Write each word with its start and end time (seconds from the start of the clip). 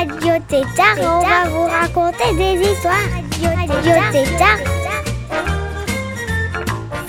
Radio 0.00 0.32
Tétard 0.48 0.96
on 0.98 1.20
va 1.20 1.50
vous 1.50 1.64
raconter 1.64 2.34
des 2.34 2.70
histoires. 2.70 2.94
Radio 3.68 3.92
Tétard. 4.10 4.58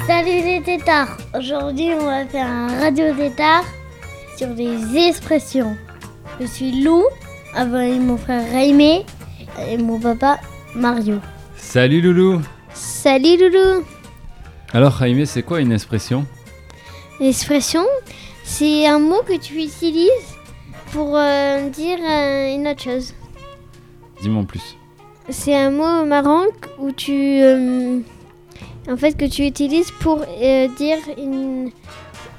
Salut 0.06 0.42
les 0.44 0.62
tétards 0.62 1.16
Aujourd'hui 1.34 1.92
on 1.98 2.06
va 2.06 2.26
faire 2.26 2.48
un 2.48 2.82
radio 2.82 3.16
tétard 3.16 3.64
sur 4.36 4.50
des 4.50 4.98
expressions. 5.08 5.78
Je 6.42 6.46
suis 6.46 6.84
Lou, 6.84 7.06
avec 7.56 7.98
mon 7.98 8.18
frère 8.18 8.44
Raimé 8.52 9.06
et 9.70 9.78
mon 9.78 9.98
papa 9.98 10.42
Mario. 10.76 11.20
Salut 11.56 12.02
Loulou 12.02 12.42
Salut 12.74 13.38
Loulou 13.38 13.86
Alors 14.74 14.98
Jaime, 15.00 15.26
c'est 15.26 15.44
quoi 15.44 15.62
une 15.62 15.72
expression? 15.72 16.26
L'expression, 17.22 17.86
c'est 18.44 18.86
un 18.86 19.00
mot 19.00 19.22
que 19.26 19.38
tu 19.38 19.54
utilises 19.62 20.36
pour 20.92 21.16
euh, 21.16 21.70
dire 21.70 22.00
euh, 22.02 22.56
une 22.56 22.68
autre 22.68 22.82
chose. 22.82 23.14
Dis-moi 24.22 24.42
en 24.42 24.46
plus. 24.46 24.76
C'est 25.30 25.56
un 25.56 25.72
mot 25.72 26.06
marrant 26.06 26.44
où 26.80 26.92
tu... 26.92 27.42
euh, 27.42 28.00
en 28.90 28.98
fait, 28.98 29.14
que 29.14 29.26
tu 29.26 29.46
utilises 29.46 29.92
pour 30.00 30.20
dire 30.78 30.98
une, 31.18 31.72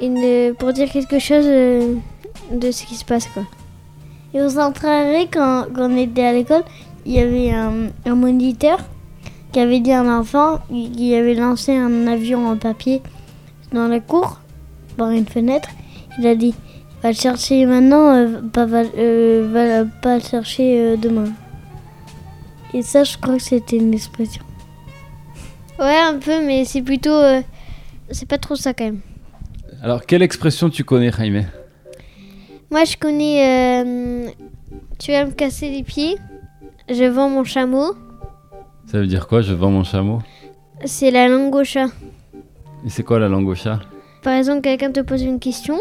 une... 0.00 0.54
pour 0.54 0.72
dire 0.72 0.90
quelque 0.90 1.18
chose 1.18 1.46
de 1.46 2.70
ce 2.70 2.84
qui 2.84 2.94
se 2.96 3.04
passe, 3.04 3.26
quoi. 3.28 3.44
Et 4.34 4.40
au 4.40 4.48
centraré, 4.48 5.28
quand, 5.32 5.66
quand 5.74 5.90
on 5.90 5.96
était 5.96 6.24
à 6.24 6.32
l'école, 6.32 6.64
il 7.06 7.12
y 7.12 7.18
avait 7.20 7.50
un, 7.52 7.88
un 8.04 8.14
moniteur 8.14 8.78
qui 9.52 9.60
avait 9.60 9.80
dit 9.80 9.92
à 9.92 10.00
un 10.00 10.20
enfant 10.20 10.60
qui 10.70 11.14
avait 11.14 11.34
lancé 11.34 11.76
un 11.76 12.06
avion 12.06 12.48
en 12.48 12.56
papier 12.56 13.02
dans 13.72 13.88
la 13.88 14.00
cour, 14.00 14.38
par 14.96 15.10
une 15.10 15.26
fenêtre. 15.26 15.68
Il 16.18 16.26
a 16.26 16.34
dit 16.34 16.54
Va 17.02 17.08
le 17.10 17.16
chercher 17.16 17.66
maintenant, 17.66 18.14
euh, 18.14 18.40
pas, 18.52 18.64
va, 18.64 18.82
euh, 18.96 19.48
va 19.50 19.84
pas 20.00 20.18
le 20.18 20.22
chercher 20.22 20.80
euh, 20.80 20.96
demain. 20.96 21.32
Et 22.72 22.82
ça, 22.82 23.02
je 23.02 23.18
crois 23.18 23.36
que 23.36 23.42
c'était 23.42 23.76
une 23.76 23.92
expression. 23.92 24.42
Ouais, 25.80 25.98
un 25.98 26.18
peu, 26.18 26.44
mais 26.46 26.64
c'est 26.64 26.82
plutôt. 26.82 27.20
c'est 28.10 28.28
pas 28.28 28.38
trop 28.38 28.54
ça 28.54 28.72
quand 28.72 28.84
même. 28.84 29.00
Alors, 29.82 30.06
quelle 30.06 30.22
expression 30.22 30.70
tu 30.70 30.84
connais, 30.84 31.10
Jaime? 31.10 31.46
Moi, 32.70 32.84
je 32.84 32.96
connais. 32.96 34.24
tu 34.98 35.10
vas 35.10 35.24
me 35.24 35.32
casser 35.32 35.70
les 35.70 35.82
pieds. 35.82 36.16
Je 36.88 37.04
vends 37.04 37.28
mon 37.28 37.42
chameau. 37.42 37.94
Ça 38.86 38.98
veut 38.98 39.06
dire 39.06 39.26
quoi 39.26 39.42
Je 39.42 39.54
vends 39.54 39.70
mon 39.70 39.84
chameau? 39.84 40.20
C'est 40.84 41.10
la 41.10 41.28
langue 41.28 41.54
au 41.54 41.64
chat. 41.64 41.88
Et 42.86 42.90
c'est 42.90 43.02
quoi 43.02 43.18
la 43.18 43.28
langue 43.28 43.48
au 43.48 43.54
chat? 43.54 43.80
Par 44.22 44.34
exemple, 44.34 44.62
quelqu'un 44.62 44.92
te 44.92 45.00
pose 45.00 45.22
une 45.22 45.40
question. 45.40 45.78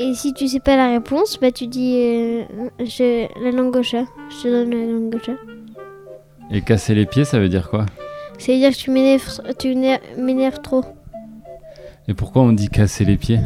Et 0.00 0.14
si 0.14 0.32
tu 0.32 0.46
sais 0.46 0.60
pas 0.60 0.76
la 0.76 0.90
réponse, 0.90 1.38
bah 1.40 1.50
tu 1.50 1.66
dis 1.66 1.96
euh, 1.96 2.44
je, 2.80 3.26
la 3.42 3.50
langue 3.50 3.74
au 3.76 3.82
chat. 3.82 4.04
Je 4.30 4.42
te 4.44 4.48
donne 4.48 4.70
la 4.70 4.92
langue 4.92 5.14
au 5.14 5.18
chat. 5.18 5.36
Et 6.50 6.62
casser 6.62 6.94
les 6.94 7.04
pieds, 7.04 7.24
ça 7.24 7.38
veut 7.38 7.48
dire 7.48 7.68
quoi? 7.68 7.84
Ça 8.38 8.52
veut 8.52 8.58
dire 8.58 8.70
que 8.70 8.76
tu 8.76 8.90
m'énerves, 8.90 9.40
tu 9.58 9.68
m'éner- 9.74 10.00
m'énerves 10.16 10.60
trop. 10.62 10.84
Et 12.06 12.14
pourquoi 12.14 12.42
on 12.42 12.52
dit 12.52 12.68
casser 12.68 13.04
les 13.04 13.16
pieds? 13.16 13.40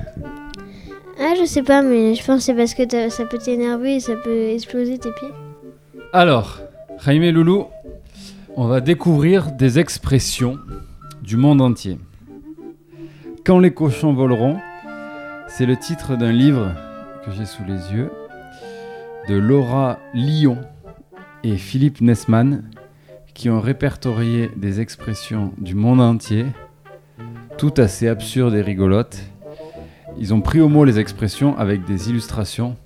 Ah, 1.18 1.34
je 1.38 1.44
sais 1.46 1.62
pas, 1.62 1.82
mais 1.82 2.14
je 2.14 2.24
pense 2.24 2.38
que 2.38 2.42
c'est 2.44 2.54
parce 2.54 2.74
que 2.74 3.08
ça 3.08 3.24
peut 3.24 3.38
t'énerver 3.38 3.96
et 3.96 4.00
ça 4.00 4.14
peut 4.16 4.48
exploser 4.50 4.98
tes 4.98 5.10
pieds. 5.12 5.30
Alors, 6.12 6.60
Jaime 7.04 7.30
Loulou, 7.30 7.66
on 8.56 8.66
va 8.66 8.80
découvrir 8.80 9.52
des 9.52 9.78
expressions 9.78 10.58
du 11.22 11.36
monde 11.36 11.60
entier. 11.62 11.98
Quand 13.44 13.58
les 13.58 13.72
cochons 13.72 14.12
voleront, 14.12 14.58
c'est 15.54 15.66
le 15.66 15.76
titre 15.76 16.16
d'un 16.16 16.32
livre 16.32 16.72
que 17.26 17.30
j'ai 17.30 17.44
sous 17.44 17.62
les 17.64 17.92
yeux 17.92 18.10
de 19.28 19.34
Laura 19.34 19.98
Lyon 20.14 20.56
et 21.44 21.58
Philippe 21.58 22.00
Nessman 22.00 22.64
qui 23.34 23.50
ont 23.50 23.60
répertorié 23.60 24.50
des 24.56 24.80
expressions 24.80 25.52
du 25.58 25.74
monde 25.74 26.00
entier, 26.00 26.46
toutes 27.58 27.80
assez 27.80 28.08
absurdes 28.08 28.54
et 28.54 28.62
rigolotes. 28.62 29.20
Ils 30.18 30.32
ont 30.32 30.40
pris 30.40 30.62
au 30.62 30.70
mot 30.70 30.86
les 30.86 30.98
expressions 30.98 31.58
avec 31.58 31.84
des 31.84 32.08
illustrations 32.08 32.76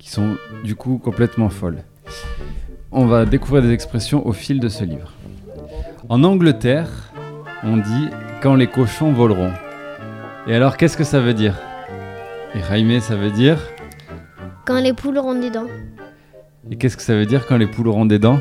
qui 0.00 0.10
sont 0.10 0.34
du 0.64 0.74
coup 0.74 0.98
complètement 0.98 1.48
folles. 1.48 1.84
On 2.90 3.06
va 3.06 3.24
découvrir 3.24 3.62
des 3.62 3.72
expressions 3.72 4.26
au 4.26 4.32
fil 4.32 4.58
de 4.58 4.68
ce 4.68 4.82
livre. 4.82 5.12
En 6.08 6.24
Angleterre, 6.24 7.12
on 7.62 7.76
dit 7.76 8.08
quand 8.42 8.56
les 8.56 8.66
cochons 8.66 9.12
voleront. 9.12 9.52
Et 10.48 10.56
alors, 10.56 10.76
qu'est-ce 10.76 10.96
que 10.96 11.04
ça 11.04 11.20
veut 11.20 11.34
dire? 11.34 11.54
Et 12.54 12.60
Jaime, 12.68 13.00
ça 13.00 13.16
veut 13.16 13.30
dire 13.30 13.58
Quand 14.66 14.80
les 14.80 14.92
poules 14.92 15.18
auront 15.18 15.34
des 15.38 15.50
dents. 15.50 15.66
Et 16.70 16.76
qu'est-ce 16.76 16.96
que 16.96 17.02
ça 17.02 17.14
veut 17.14 17.26
dire 17.26 17.46
quand 17.46 17.56
les 17.56 17.66
poules 17.66 17.88
auront 17.88 18.06
des 18.06 18.18
dents 18.18 18.38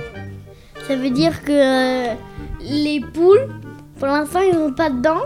Ça 0.87 0.95
veut 0.95 1.09
dire 1.09 1.43
que 1.43 1.51
euh, 1.51 2.13
les 2.61 2.99
poules, 3.13 3.47
pour 3.97 4.07
l'instant, 4.07 4.39
ils 4.41 4.55
n'ont 4.57 4.73
pas 4.73 4.89
de 4.89 5.01
dents. 5.01 5.21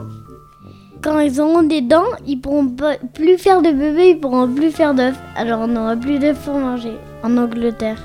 Quand 1.02 1.20
ils 1.20 1.42
auront 1.42 1.64
des 1.64 1.82
dents, 1.82 2.06
ils 2.26 2.40
pourront 2.40 2.68
pas- 2.70 2.98
plus 3.14 3.38
faire 3.38 3.62
de 3.62 3.72
bébés, 3.72 4.12
ils 4.12 4.20
pourront 4.20 4.48
plus 4.48 4.72
faire 4.72 4.94
d'œufs. 4.94 5.16
Alors 5.36 5.60
on 5.62 5.68
n'aura 5.68 5.96
plus 5.98 6.20
d'œufs 6.20 6.38
pour 6.46 6.58
manger 6.58 6.94
en 7.24 7.36
Angleterre. 7.38 8.02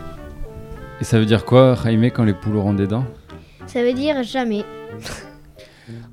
Et 1.01 1.05
ça 1.05 1.19
veut 1.19 1.27
dire 1.27 1.45
quoi, 1.45 1.77
Jaime, 1.77 2.11
quand 2.11 2.25
les 2.25 2.33
poules 2.35 2.57
auront 2.57 2.75
des 2.75 2.89
dents? 2.89 3.05
Ça 3.67 3.83
veut 3.85 3.93
dire 3.93 4.23
jamais. 4.25 4.65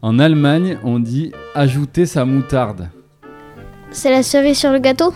En 0.03 0.19
Allemagne, 0.19 0.77
on 0.83 0.99
dit 0.99 1.31
ajouter 1.55 2.05
sa 2.05 2.23
moutarde. 2.23 2.89
C'est 3.91 4.11
la 4.11 4.23
cerise 4.23 4.57
sur 4.57 4.71
le 4.71 4.79
gâteau 4.79 5.13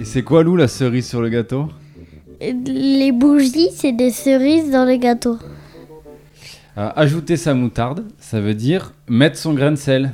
Et 0.00 0.04
c'est 0.04 0.22
quoi, 0.22 0.42
Lou, 0.42 0.56
la 0.56 0.68
cerise 0.68 1.08
sur 1.08 1.20
le 1.20 1.28
gâteau 1.28 1.68
Les 2.40 3.12
bougies, 3.12 3.70
c'est 3.74 3.92
des 3.92 4.10
cerises 4.10 4.70
dans 4.70 4.84
le 4.84 4.96
gâteau. 4.96 5.38
Alors, 6.76 6.92
ajouter 6.96 7.36
sa 7.36 7.54
moutarde, 7.54 8.04
ça 8.20 8.40
veut 8.40 8.54
dire 8.54 8.92
mettre 9.08 9.38
son 9.38 9.54
grain 9.54 9.70
de 9.70 9.76
sel. 9.76 10.12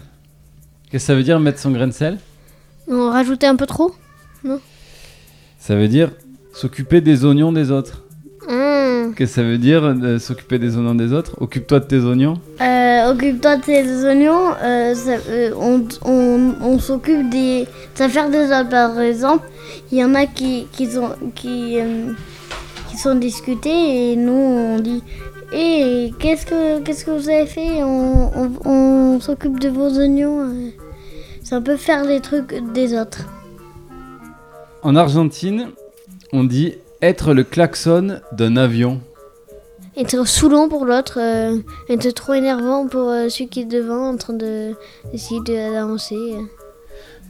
Qu'est-ce 0.90 1.04
que 1.04 1.06
ça 1.06 1.14
veut 1.14 1.24
dire 1.24 1.40
mettre 1.40 1.58
son 1.58 1.70
grain 1.72 1.88
de 1.88 1.92
sel 1.92 2.18
On 2.88 3.10
rajoutait 3.10 3.46
un 3.46 3.56
peu 3.56 3.66
trop 3.66 3.92
Ça 5.58 5.74
veut 5.74 5.88
dire 5.88 6.10
s'occuper 6.54 7.00
des 7.00 7.24
oignons 7.24 7.52
des 7.52 7.70
autres. 7.70 8.04
Qu'est-ce 9.16 9.30
que 9.30 9.34
ça 9.36 9.42
veut 9.42 9.58
dire 9.58 9.84
euh, 9.84 10.18
s'occuper 10.18 10.58
des 10.58 10.76
oignons 10.76 10.94
des 10.94 11.12
autres? 11.12 11.32
Occupe-toi 11.40 11.80
de 11.80 11.84
tes 11.86 11.98
oignons. 12.00 12.38
Euh, 12.60 13.10
Occupe-toi 13.10 13.56
de 13.56 13.62
tes 13.62 13.82
oignons. 14.06 14.54
euh, 14.62 14.94
ça- 14.94 15.18
euh, 15.28 15.50
on 15.58 15.84
on, 16.04 16.54
on 16.62 16.78
s'occupe 16.78 17.28
des 17.30 17.66
affaires 17.98 18.30
des 18.30 18.46
autres. 18.46 18.68
Par 18.68 19.00
exemple, 19.00 19.46
il 19.90 19.98
y 19.98 20.04
en 20.04 20.14
a 20.14 20.26
qui, 20.26 20.66
qui, 20.72 20.86
sont, 20.90 21.10
qui, 21.34 21.78
qui 22.90 22.96
sont 22.96 23.14
discutés 23.14 24.12
et 24.12 24.16
nous 24.16 24.32
on 24.32 24.78
dit 24.78 25.02
Et 25.52 26.12
qu'est-ce 26.18 26.46
que 26.46 26.80
qu'est-ce 26.80 27.04
que 27.04 27.10
vous 27.10 27.28
avez 27.28 27.46
fait? 27.46 27.82
On, 27.82 28.30
on- 28.64 28.70
on 28.70 29.20
s'occupe 29.20 29.58
de 29.60 29.68
vos 29.68 29.90
oignons. 29.98 30.48
C'est 31.42 31.54
un 31.56 31.60
peu 31.62 31.76
faire 31.76 32.04
les 32.04 32.20
trucs 32.20 32.54
des 32.72 32.98
autres. 32.98 33.26
En 34.82 34.96
Argentine, 34.96 35.68
on 36.32 36.44
dit 36.44 36.74
être 37.02 37.34
le 37.34 37.44
klaxon 37.44 38.20
d'un 38.32 38.56
avion. 38.56 39.00
Être 39.96 40.26
saoulant 40.26 40.68
pour 40.68 40.86
l'autre, 40.86 41.18
euh, 41.20 41.58
être 41.90 42.10
trop 42.14 42.32
énervant 42.32 42.86
pour 42.86 43.10
euh, 43.10 43.28
celui 43.28 43.48
qui 43.48 43.60
est 43.60 43.64
devant 43.66 44.08
en 44.08 44.16
train 44.16 44.32
de 44.32 44.72
d'essayer 45.10 45.40
de- 45.40 45.72
d'avancer. 45.74 46.16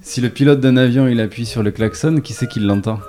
Si 0.00 0.20
le 0.20 0.28
pilote 0.28 0.60
d'un 0.60 0.76
avion 0.76 1.08
il 1.08 1.20
appuie 1.20 1.46
sur 1.46 1.62
le 1.64 1.72
klaxon, 1.72 2.20
qui 2.20 2.32
c'est 2.34 2.46
qui 2.46 2.60
l'entend? 2.60 3.00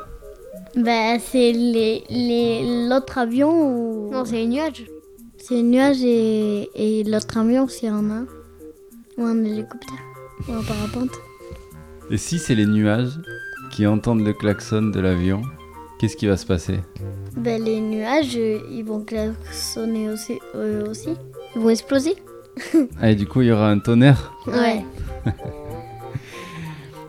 Bah, 0.75 1.19
c'est 1.19 1.51
les, 1.51 2.03
les, 2.09 2.87
l'autre 2.89 3.19
avion 3.19 3.51
ou. 3.51 4.09
Non, 4.11 4.25
c'est 4.25 4.37
les 4.37 4.47
nuages. 4.47 4.85
C'est 5.37 5.55
les 5.55 5.63
nuages 5.63 6.01
et, 6.03 6.69
et 6.73 7.03
l'autre 7.03 7.37
avion, 7.37 7.67
s'il 7.67 7.89
y 7.89 7.91
en 7.91 8.09
a 8.09 8.13
un. 8.13 8.25
Ou 9.19 9.25
un 9.25 9.43
hélicoptère. 9.43 9.99
Ou 10.49 10.53
un 10.53 10.63
parapente. 10.63 11.11
Et 12.09 12.17
si 12.17 12.39
c'est 12.39 12.55
les 12.55 12.65
nuages 12.65 13.19
qui 13.71 13.85
entendent 13.85 14.25
le 14.25 14.33
klaxon 14.33 14.81
de 14.89 14.99
l'avion, 14.99 15.43
qu'est-ce 16.03 16.17
qui 16.17 16.27
va 16.27 16.35
se 16.35 16.45
passer 16.45 16.81
Bah, 17.37 17.57
les 17.57 17.79
nuages, 17.79 18.35
euh, 18.35 18.59
ils 18.69 18.83
vont 18.83 19.05
klaxonner 19.05 20.09
aussi, 20.09 20.37
eux 20.53 20.83
aussi. 20.89 21.11
Ils 21.55 21.61
vont 21.61 21.69
exploser. 21.69 22.15
Ah, 23.01 23.09
et 23.09 23.15
du 23.15 23.25
coup, 23.25 23.41
il 23.41 23.47
y 23.47 23.51
aura 23.53 23.69
un 23.71 23.79
tonnerre. 23.79 24.33
Ouais. 24.47 24.83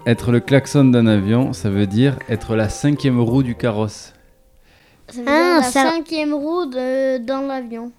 Être 0.06 0.31
le 0.31 0.38
klaxon 0.38 0.85
d'un 0.85 1.08
avion, 1.08 1.52
ça 1.52 1.70
veut 1.70 1.88
dire 1.88 2.19
être 2.29 2.55
la 2.55 2.69
cinquième 2.69 3.20
roue 3.20 3.43
du 3.43 3.56
carrosse. 3.56 4.12
Ça 5.08 5.20
veut 5.23 5.26
Ah, 5.26 5.32
dire 5.32 5.56
la 5.56 5.62
ça- 5.62 5.91
cinquième 5.91 6.32
roue 6.35 6.67
de- 6.67 7.19
dans 7.19 7.41
l'avion. 7.41 7.91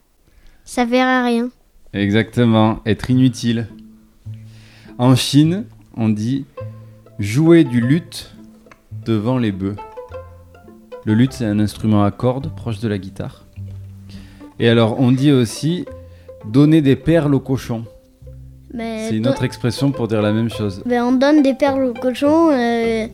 Ça 0.64 0.86
verra 0.86 1.26
rien. 1.26 1.50
Exactement, 1.92 2.80
être 2.86 3.10
inutile. 3.10 3.68
En 4.98 5.16
Chine, 5.18 5.66
on 5.98 6.08
dit 6.08 6.46
jouer 7.20 7.66
du 7.66 7.82
luth 7.82 8.34
devant 9.06 9.38
les 9.38 9.52
bœufs. 9.52 9.76
Le 11.06 11.14
luth, 11.14 11.34
c'est 11.34 11.46
un 11.46 11.60
instrument 11.60 12.04
à 12.04 12.12
cordes 12.12 12.50
proche 12.56 12.80
de 12.80 12.88
la 12.88 12.98
guitare. 12.98 13.46
Et 14.60 14.70
alors, 14.70 15.00
on 15.00 15.12
dit 15.12 15.32
aussi 15.32 15.86
donner 16.46 16.82
des 16.82 16.96
perles 16.96 17.34
au 17.36 17.40
cochon. 17.40 17.86
Mais 18.74 19.08
C'est 19.10 19.18
une 19.18 19.28
autre 19.28 19.44
expression 19.44 19.92
pour 19.92 20.08
dire 20.08 20.22
la 20.22 20.32
même 20.34 20.50
chose. 20.50 20.82
ben, 20.86 21.04
on 21.04 21.12
donne 21.14 21.44
des 21.44 21.54
perles 21.54 21.84
au 21.86 21.94
cochon 21.94 22.50
euh, 22.52 23.08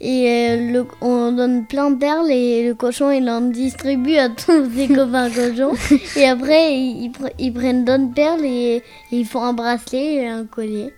et 0.00 0.28
euh, 0.28 0.72
le- 0.72 0.86
on 1.00 1.32
donne 1.32 1.66
plein 1.66 1.90
de 1.90 1.96
perles 1.96 2.30
et 2.30 2.68
le 2.68 2.74
cochon 2.74 3.10
il 3.10 3.28
en 3.28 3.40
distribue 3.40 4.14
à 4.16 4.28
tous 4.28 4.70
ses 4.76 4.86
copains 4.86 5.28
cochons. 5.30 5.72
Et 6.16 6.24
après 6.24 6.72
ils, 6.76 7.04
ils 7.06 7.10
pre- 7.10 7.32
ils 7.38 7.52
prennent 7.52 7.84
d'autres 7.84 8.12
perles 8.14 8.44
et, 8.44 8.76
et 8.76 8.82
ils 9.10 9.24
font 9.26 9.42
un 9.42 9.54
bracelet 9.54 10.14
et 10.16 10.28
un 10.28 10.44
collier. 10.44 10.92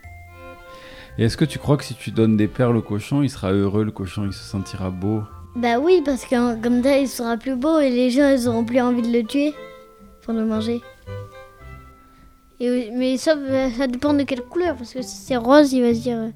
Et 1.17 1.25
est-ce 1.25 1.37
que 1.39 1.47
tu 1.47 1.59
crois 1.59 1.77
que 1.79 1.85
si 1.85 1.95
tu 1.95 2.11
donnes 2.11 2.37
des 2.37 2.49
perles 2.49 2.77
au 2.77 2.83
cochon, 2.83 3.23
il 3.23 3.31
sera 3.31 3.53
heureux, 3.53 3.85
le 3.85 3.91
cochon, 3.91 4.25
il 4.27 4.33
se 4.35 4.45
sentira 4.45 4.91
beau? 4.91 5.23
Bah 5.57 5.79
oui, 5.81 6.01
parce 6.05 6.25
que 6.25 6.61
comme 6.63 6.83
ça 6.83 6.99
il 6.99 7.09
sera 7.09 7.37
plus 7.37 7.57
beau 7.57 7.79
et 7.81 7.91
les 7.91 8.11
gens 8.11 8.29
ils 8.31 8.49
auront 8.49 8.65
plus 8.65 8.81
envie 8.81 9.03
de 9.03 9.13
le 9.13 9.25
tuer 9.25 9.53
pour 10.23 10.33
le 10.33 10.45
manger. 10.45 10.81
Mais 12.61 13.17
ça, 13.17 13.37
euh, 13.37 13.69
ça 13.77 13.87
dépend 13.87 14.13
de 14.13 14.23
quelle 14.25 14.43
couleur. 14.43 14.77
Parce 14.77 14.93
que 14.93 15.01
si 15.03 15.17
c'est 15.17 15.37
rose, 15.37 15.73
il 15.73 15.83
va 15.83 15.95
se 15.95 16.01
dire. 16.01 16.19
euh, 16.19 16.31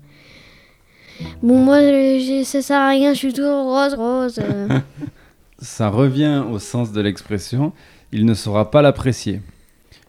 Bon, 1.43 1.59
moi, 1.59 1.77
euh, 1.77 2.43
ça 2.45 2.63
sert 2.63 2.81
à 2.81 2.89
rien, 2.89 3.13
je 3.13 3.19
suis 3.19 3.33
toujours 3.33 3.65
rose, 3.65 3.95
rose. 3.95 4.41
Ça 5.61 5.89
revient 5.89 6.43
au 6.51 6.59
sens 6.59 6.93
de 6.93 7.01
l'expression, 7.01 7.73
il 8.13 8.27
ne 8.27 8.35
saura 8.35 8.71
pas 8.71 8.83
l'apprécier. 8.83 9.41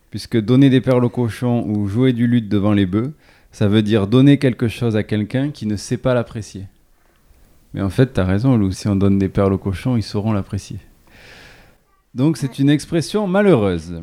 Puisque 0.09 0.37
donner 0.41 0.69
des 0.69 0.81
perles 0.81 1.05
au 1.05 1.09
cochon 1.09 1.63
ou 1.67 1.87
jouer 1.87 2.11
du 2.11 2.27
luth 2.27 2.49
devant 2.49 2.73
les 2.73 2.85
bœufs, 2.85 3.13
ça 3.51 3.67
veut 3.67 3.81
dire 3.81 4.07
donner 4.07 4.37
quelque 4.37 4.67
chose 4.67 4.97
à 4.97 5.03
quelqu'un 5.03 5.51
qui 5.51 5.65
ne 5.65 5.75
sait 5.77 5.97
pas 5.97 6.13
l'apprécier. 6.13 6.65
Mais 7.75 7.81
en 7.81 7.89
fait, 7.89 8.13
tu 8.13 8.19
as 8.21 8.25
raison, 8.25 8.55
Lou, 8.55 8.71
si 8.71 8.87
on 8.87 8.95
donne 8.95 9.19
des 9.19 9.27
perles 9.27 9.51
au 9.51 9.57
cochon, 9.57 9.97
ils 9.97 10.01
sauront 10.01 10.31
l'apprécier. 10.31 10.79
Donc 12.13 12.37
c'est 12.37 12.57
une 12.57 12.69
expression 12.69 13.27
malheureuse. 13.27 14.01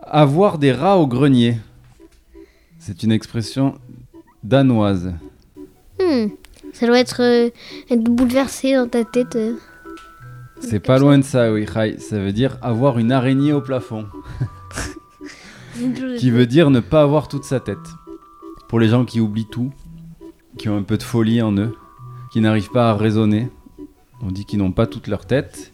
Avoir 0.00 0.58
des 0.58 0.72
rats 0.72 0.98
au 0.98 1.06
grenier. 1.06 1.56
C'est 2.78 3.02
une 3.02 3.10
expression 3.10 3.78
danoise. 4.44 5.14
Hmm, 5.98 6.26
Ça 6.74 6.86
doit 6.86 6.98
être, 7.00 7.22
euh, 7.22 7.48
être 7.90 8.04
bouleversé 8.04 8.74
dans 8.74 8.86
ta 8.86 9.02
tête. 9.02 9.34
euh. 9.36 9.54
C'est 10.60 10.80
pas 10.80 10.98
loin 10.98 11.16
de 11.16 11.24
ça, 11.24 11.50
oui, 11.50 11.64
Rai. 11.64 11.98
Ça 11.98 12.18
veut 12.18 12.32
dire 12.32 12.58
avoir 12.60 12.98
une 12.98 13.12
araignée 13.12 13.54
au 13.54 13.62
plafond. 13.62 14.04
qui 16.18 16.30
veut 16.30 16.46
dire 16.46 16.68
ne 16.68 16.80
pas 16.80 17.00
avoir 17.00 17.28
toute 17.28 17.44
sa 17.44 17.60
tête. 17.60 17.78
Pour 18.68 18.78
les 18.78 18.88
gens 18.88 19.06
qui 19.06 19.20
oublient 19.20 19.48
tout, 19.50 19.72
qui 20.58 20.68
ont 20.68 20.76
un 20.76 20.82
peu 20.82 20.98
de 20.98 21.02
folie 21.02 21.40
en 21.40 21.56
eux, 21.56 21.74
qui 22.32 22.40
n'arrivent 22.40 22.70
pas 22.70 22.90
à 22.90 22.94
raisonner, 22.94 23.48
on 24.22 24.30
dit 24.30 24.44
qu'ils 24.44 24.58
n'ont 24.58 24.72
pas 24.72 24.86
toute 24.86 25.06
leur 25.06 25.26
tête, 25.26 25.72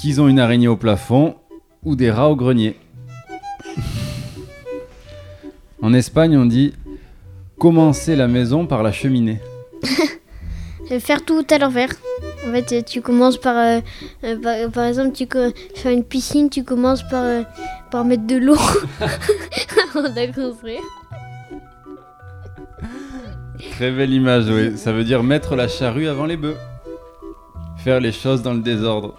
qu'ils 0.00 0.20
ont 0.20 0.28
une 0.28 0.38
araignée 0.38 0.68
au 0.68 0.76
plafond 0.76 1.36
ou 1.84 1.96
des 1.96 2.10
rats 2.10 2.28
au 2.28 2.36
grenier. 2.36 2.76
en 5.82 5.94
Espagne, 5.94 6.36
on 6.36 6.46
dit 6.46 6.74
commencer 7.58 8.16
la 8.16 8.28
maison 8.28 8.66
par 8.66 8.82
la 8.82 8.92
cheminée. 8.92 9.40
Faire 11.00 11.24
tout 11.24 11.46
à 11.48 11.58
l'envers. 11.58 11.88
En 12.46 12.52
fait, 12.52 12.72
euh, 12.72 12.82
tu 12.82 13.00
commences 13.00 13.38
par, 13.38 13.56
euh, 13.56 13.80
euh, 14.24 14.68
par, 14.68 14.84
exemple, 14.84 15.12
tu 15.12 15.26
faire 15.74 15.92
une 15.92 16.04
piscine, 16.04 16.50
tu 16.50 16.64
commences 16.64 17.02
par, 17.08 17.44
par 17.90 18.04
mettre 18.04 18.26
de 18.26 18.36
l'eau 18.36 18.56
de 19.94 20.14
la 20.14 20.26
construire. 20.26 20.82
Très 23.70 23.90
belle 23.90 24.12
image, 24.12 24.44
oui. 24.48 24.76
Ça 24.76 24.92
veut 24.92 25.04
dire 25.04 25.22
mettre 25.22 25.56
la 25.56 25.68
charrue 25.68 26.08
avant 26.08 26.26
les 26.26 26.36
bœufs. 26.36 26.56
Faire 27.78 28.00
les 28.00 28.12
choses 28.12 28.42
dans 28.42 28.54
le 28.54 28.60
désordre. 28.60 29.14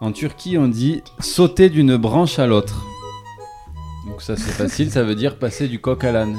En 0.00 0.12
Turquie, 0.12 0.56
on 0.58 0.68
dit 0.68 1.02
sauter 1.18 1.68
d'une 1.70 1.96
branche 1.96 2.38
à 2.38 2.46
l'autre. 2.46 2.84
Donc 4.06 4.22
ça 4.22 4.36
c'est 4.36 4.52
facile, 4.52 4.90
ça 4.90 5.02
veut 5.02 5.14
dire 5.14 5.38
passer 5.38 5.68
du 5.68 5.80
coq 5.80 6.04
à 6.04 6.12
l'âne. 6.12 6.36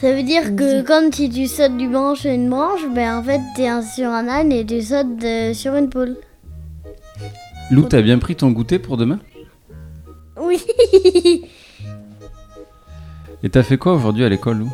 Ça 0.00 0.12
veut 0.12 0.24
dire 0.24 0.56
que 0.56 0.82
quand 0.82 1.14
si 1.14 1.30
tu 1.30 1.46
sautes 1.46 1.76
du 1.76 1.88
branche 1.88 2.26
à 2.26 2.34
une 2.34 2.50
branche, 2.50 2.80
ben 2.92 3.18
en 3.18 3.22
fait 3.22 3.40
t'es 3.54 3.68
sur 3.94 4.08
un 4.08 4.26
âne 4.26 4.50
et 4.50 4.66
tu 4.66 4.82
sautes 4.82 5.22
euh, 5.22 5.54
sur 5.54 5.76
une 5.76 5.88
poule. 5.88 6.16
Lou, 7.70 7.84
t'as 7.84 8.02
bien 8.02 8.18
pris 8.18 8.34
ton 8.34 8.50
goûter 8.50 8.80
pour 8.80 8.96
demain? 8.96 9.20
Oui. 10.40 10.60
Et 13.44 13.50
t'as 13.50 13.62
fait 13.62 13.76
quoi 13.76 13.94
aujourd'hui 13.94 14.24
à 14.24 14.28
l'école, 14.28 14.58
Lou? 14.58 14.70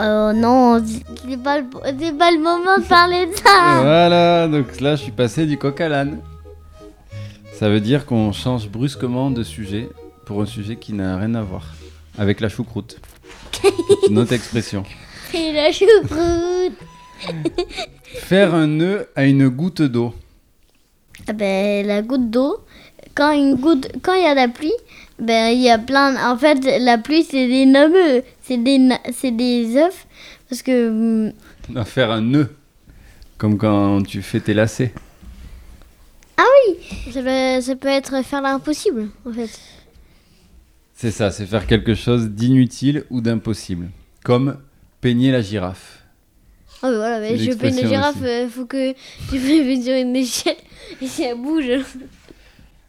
Oh 0.00 0.32
non, 0.34 0.82
c'est 0.84 1.36
pas, 1.36 1.62
pas 1.62 2.30
le 2.32 2.38
moment 2.38 2.78
de 2.78 2.88
parler 2.88 3.26
de 3.26 3.34
ça. 3.36 3.80
Voilà, 3.80 4.48
donc 4.48 4.80
là 4.80 4.96
je 4.96 5.02
suis 5.02 5.12
passé 5.12 5.46
du 5.46 5.58
coq 5.58 5.80
à 5.80 5.88
l'âne. 5.88 6.18
Ça 7.52 7.68
veut 7.68 7.80
dire 7.80 8.06
qu'on 8.06 8.32
change 8.32 8.68
brusquement 8.68 9.30
de 9.30 9.44
sujet 9.44 9.88
pour 10.26 10.42
un 10.42 10.46
sujet 10.46 10.76
qui 10.76 10.92
n'a 10.94 11.16
rien 11.16 11.34
à 11.34 11.42
voir 11.42 11.74
avec 12.18 12.40
la 12.40 12.48
choucroute. 12.48 12.98
Une 14.08 14.18
autre 14.18 14.32
expression. 14.32 14.82
Et 15.34 15.52
la 15.52 15.70
choucroute. 15.70 16.78
Faire 18.14 18.54
un 18.54 18.66
nœud 18.66 19.08
à 19.14 19.24
une 19.24 19.48
goutte 19.48 19.82
d'eau. 19.82 20.14
Ah 21.28 21.34
ben 21.34 21.86
la 21.86 22.02
goutte 22.02 22.30
d'eau, 22.30 22.58
quand 23.14 23.32
une 23.32 23.54
goutte, 23.54 23.92
quand 24.02 24.14
il 24.14 24.22
y 24.22 24.26
a 24.26 24.34
la 24.34 24.48
pluie, 24.48 24.72
ben 25.18 25.50
il 25.52 25.60
y 25.62 25.70
a 25.70 25.78
plein. 25.78 26.32
En 26.32 26.36
fait, 26.36 26.58
la 26.80 26.98
pluie 26.98 27.24
c'est 27.24 27.46
des 27.48 27.66
nœuds, 27.66 28.22
c'est 28.42 28.56
des, 28.58 28.78
na- 28.78 29.00
c'est 29.12 29.30
des 29.30 29.76
œufs, 29.76 30.06
parce 30.48 30.62
que 30.62 30.88
hum, 31.28 31.32
À 31.76 31.84
faire 31.84 32.10
un 32.10 32.20
nœud. 32.20 32.48
Comme 33.38 33.58
quand 33.58 34.02
tu 34.02 34.22
fais 34.22 34.40
tes 34.40 34.54
lacets. 34.54 34.92
Ça, 37.10 37.22
doit- 37.22 37.60
ça 37.60 37.76
peut 37.76 37.88
être 37.88 38.24
faire 38.24 38.40
l'impossible, 38.42 39.08
en 39.26 39.32
fait. 39.32 39.50
C'est 40.94 41.10
ça, 41.10 41.30
c'est 41.30 41.46
faire 41.46 41.66
quelque 41.66 41.94
chose 41.94 42.28
d'inutile 42.30 43.04
ou 43.10 43.20
d'impossible. 43.20 43.90
Comme 44.24 44.56
peigner 45.00 45.32
la 45.32 45.42
girafe. 45.42 46.02
Ah 46.82 46.90
mais 46.90 46.96
voilà, 46.96 47.20
mais 47.20 47.28
je 47.30 47.34
une 47.34 47.48
l'expression 47.48 47.88
girafe, 47.88 48.22
euh, 48.22 48.48
faut 48.48 48.66
que 48.66 48.92
tu 48.92 49.38
fais 49.38 49.80
sur 49.82 49.94
une 49.94 50.16
échelle 50.16 50.56
et 51.00 51.06
si 51.06 51.22
elle 51.24 51.36
bouge. 51.38 51.70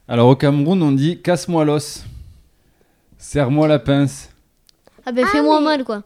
Alors 0.07 0.29
au 0.29 0.35
Cameroun, 0.35 0.81
on 0.81 0.91
dit 0.91 1.21
casse-moi 1.21 1.65
l'os. 1.65 2.03
Serre-moi 3.23 3.69
la 3.69 3.79
pince. 3.79 4.29
Ah 5.05 5.13
ben 5.13 5.23
Ah, 5.25 5.31
fais-moi 5.31 5.59
mais- 5.59 5.65
mal 5.65 5.85
quoi. 5.85 6.03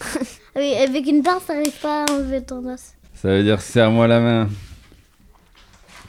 avec, 0.54 0.88
avec 0.88 1.06
une 1.06 1.22
pince, 1.22 1.44
t'arrives 1.46 1.78
pas 1.82 2.04
à 2.04 2.10
enlever 2.10 2.42
ton 2.42 2.66
os. 2.66 2.94
Ça 3.12 3.28
veut 3.28 3.42
dire 3.42 3.60
serre-moi 3.60 4.06
la 4.08 4.20
main. 4.20 4.48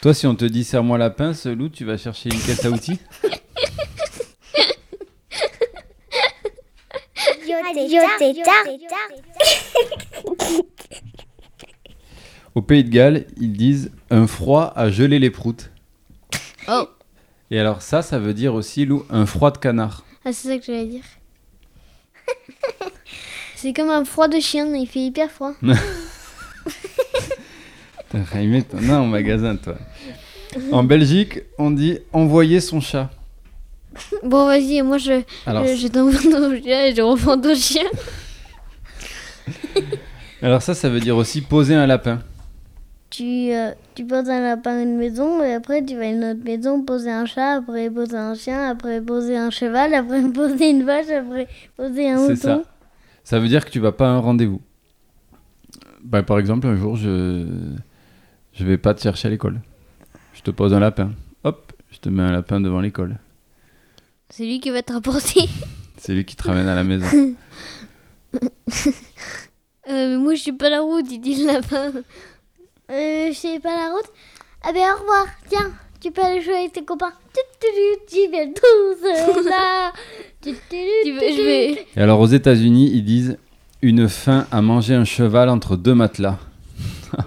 Toi, 0.02 0.14
si 0.14 0.26
on 0.26 0.36
te 0.36 0.46
dit 0.46 0.64
serre-moi 0.64 0.98
la 0.98 1.10
pince, 1.10 1.48
Lou, 1.48 1.68
tu 1.68 1.84
vas 1.84 1.98
chercher 1.98 2.30
une 2.30 2.40
caisse 2.40 2.64
à 2.64 2.70
outils 2.72 2.98
Au 12.56 12.62
Pays 12.62 12.84
de 12.86 12.90
Galles, 12.90 13.26
ils 13.38 13.52
disent 13.54 13.92
un 14.10 14.28
froid 14.28 14.72
à 14.76 14.90
geler 14.90 15.20
les 15.20 15.30
proutes. 15.30 15.72
Oh. 16.70 16.88
Et 17.52 17.60
alors 17.60 17.82
ça, 17.82 18.02
ça 18.02 18.18
veut 18.18 18.34
dire 18.34 18.54
aussi, 18.54 18.86
Lou, 18.86 19.06
un 19.10 19.26
froid 19.26 19.52
de 19.52 19.58
canard. 19.58 20.06
Ah 20.28 20.34
c'est 20.34 20.50
ça 20.50 20.58
que 20.58 20.66
j'allais 20.66 20.88
dire. 20.88 21.06
C'est 23.56 23.72
comme 23.72 23.90
un 23.90 24.04
froid 24.04 24.28
de 24.28 24.42
chien, 24.42 24.68
il 24.76 24.86
fait 24.86 25.00
hyper 25.00 25.32
froid. 25.32 25.54
T'as 28.10 28.24
Raimé, 28.24 28.62
t'en 28.62 28.90
as 28.90 28.98
en 29.00 29.06
magasin, 29.06 29.56
toi. 29.56 29.78
En 30.74 30.84
Belgique, 30.84 31.40
on 31.58 31.72
dit 31.72 32.00
envoyer 32.12 32.60
son 32.60 32.82
chat. 32.82 33.10
Bon 34.22 34.48
vas-y, 34.48 34.82
moi 34.82 34.98
je, 34.98 35.22
Alors, 35.46 35.66
je, 35.66 35.76
je 35.76 35.88
t'envoie 35.88 36.20
ton 36.20 36.62
chien 36.62 36.88
et 36.88 36.94
je 36.94 37.02
reprends 37.02 37.40
ton 37.40 37.56
chien. 37.56 37.86
alors 40.42 40.62
ça, 40.62 40.74
ça 40.74 40.90
veut 40.90 41.00
dire 41.00 41.16
aussi 41.16 41.40
poser 41.40 41.74
un 41.74 41.88
lapin. 41.88 42.22
Tu, 43.10 43.52
euh, 43.54 43.72
tu 43.96 44.06
poses 44.06 44.30
un 44.30 44.42
lapin 44.42 44.78
à 44.80 44.82
une 44.82 44.98
maison 44.98 45.42
et 45.42 45.54
après 45.54 45.84
tu 45.84 45.96
vas 45.96 46.02
à 46.02 46.06
une 46.08 46.24
autre 46.26 46.44
maison 46.44 46.84
poser 46.84 47.10
un 47.10 47.26
chat, 47.26 47.54
après 47.54 47.90
poser 47.90 48.18
un 48.18 48.34
chien, 48.36 48.70
après 48.70 49.02
poser 49.02 49.38
un 49.38 49.50
cheval, 49.50 49.94
après 49.94 50.22
poser 50.34 50.70
une 50.72 50.84
vache, 50.84 51.10
après 51.10 51.48
poser 51.78 52.10
un 52.10 52.18
C'est 52.18 52.30
mouton. 52.34 52.64
ça. 52.64 52.64
Ça 53.24 53.40
veut 53.40 53.48
dire 53.48 53.64
que 53.66 53.72
tu 53.72 53.80
vas 53.80 53.94
pas 53.94 54.08
à 54.08 54.12
un 54.12 54.20
rendez-vous. 54.20 54.62
Bah, 56.04 56.22
par 56.24 56.38
exemple, 56.40 56.68
un 56.68 56.76
jour, 56.76 56.96
je 56.98 57.46
je 58.54 58.66
vais 58.66 58.78
pas 58.78 58.94
te 58.94 59.02
chercher 59.02 59.28
à 59.28 59.32
l'école. 59.32 59.60
Je 60.34 60.42
te 60.42 60.52
pose 60.52 60.74
un 60.74 60.80
lapin. 60.80 61.12
Hop, 61.44 61.72
je 61.92 62.00
te 62.00 62.10
mets 62.10 62.24
un 62.24 62.32
lapin 62.32 62.60
devant 62.60 62.80
l'école. 62.82 63.18
C'est 64.30 64.44
lui 64.46 64.60
qui 64.60 64.70
va 64.70 64.82
te 64.82 64.92
rapporter. 64.94 65.48
C'est 65.98 66.14
lui 66.14 66.26
qui 66.26 66.36
te 66.36 66.44
ramène 66.44 66.68
à 66.68 66.76
la 66.76 66.84
maison. 66.84 67.08
Euh, 69.90 70.10
mais 70.10 70.18
moi 70.18 70.36
je 70.36 70.42
suis 70.42 70.52
pas 70.52 70.70
la 70.70 70.82
route, 70.82 71.06
il 71.10 71.20
dit 71.22 71.46
le 71.46 71.54
lapin. 71.54 71.94
Euh, 72.90 73.28
je 73.32 73.34
sais 73.34 73.60
pas 73.60 73.76
la 73.76 73.90
route. 73.92 74.10
Ah 74.64 74.72
ben 74.74 74.82
au 74.94 75.00
revoir. 75.02 75.26
Tiens, 75.50 75.72
tu 76.00 76.12
peux 76.12 76.22
aller 76.22 76.42
jouer 76.42 76.56
avec 76.56 76.74
tes 76.74 76.84
copains. 76.86 77.12
Tu, 77.34 77.42
tu, 77.60 77.68
tu, 78.08 78.16
tu 78.26 78.32
viens 78.32 78.48
tous 78.52 79.46
là. 79.50 79.92
Tu, 80.42 80.52
tu, 80.54 80.78
Tu 81.04 81.12
veux- 81.14 81.20
je 81.20 81.42
vais. 81.44 81.86
Et 81.96 82.02
alors 82.02 82.20
aux 82.20 82.28
États-Unis, 82.28 82.92
ils 82.94 83.04
disent 83.04 83.38
une 83.82 84.08
faim 84.10 84.48
à 84.52 84.62
manger 84.62 84.96
un 84.96 85.06
cheval 85.06 85.50
entre 85.50 85.76
deux 85.76 85.94
matelas. 85.96 86.38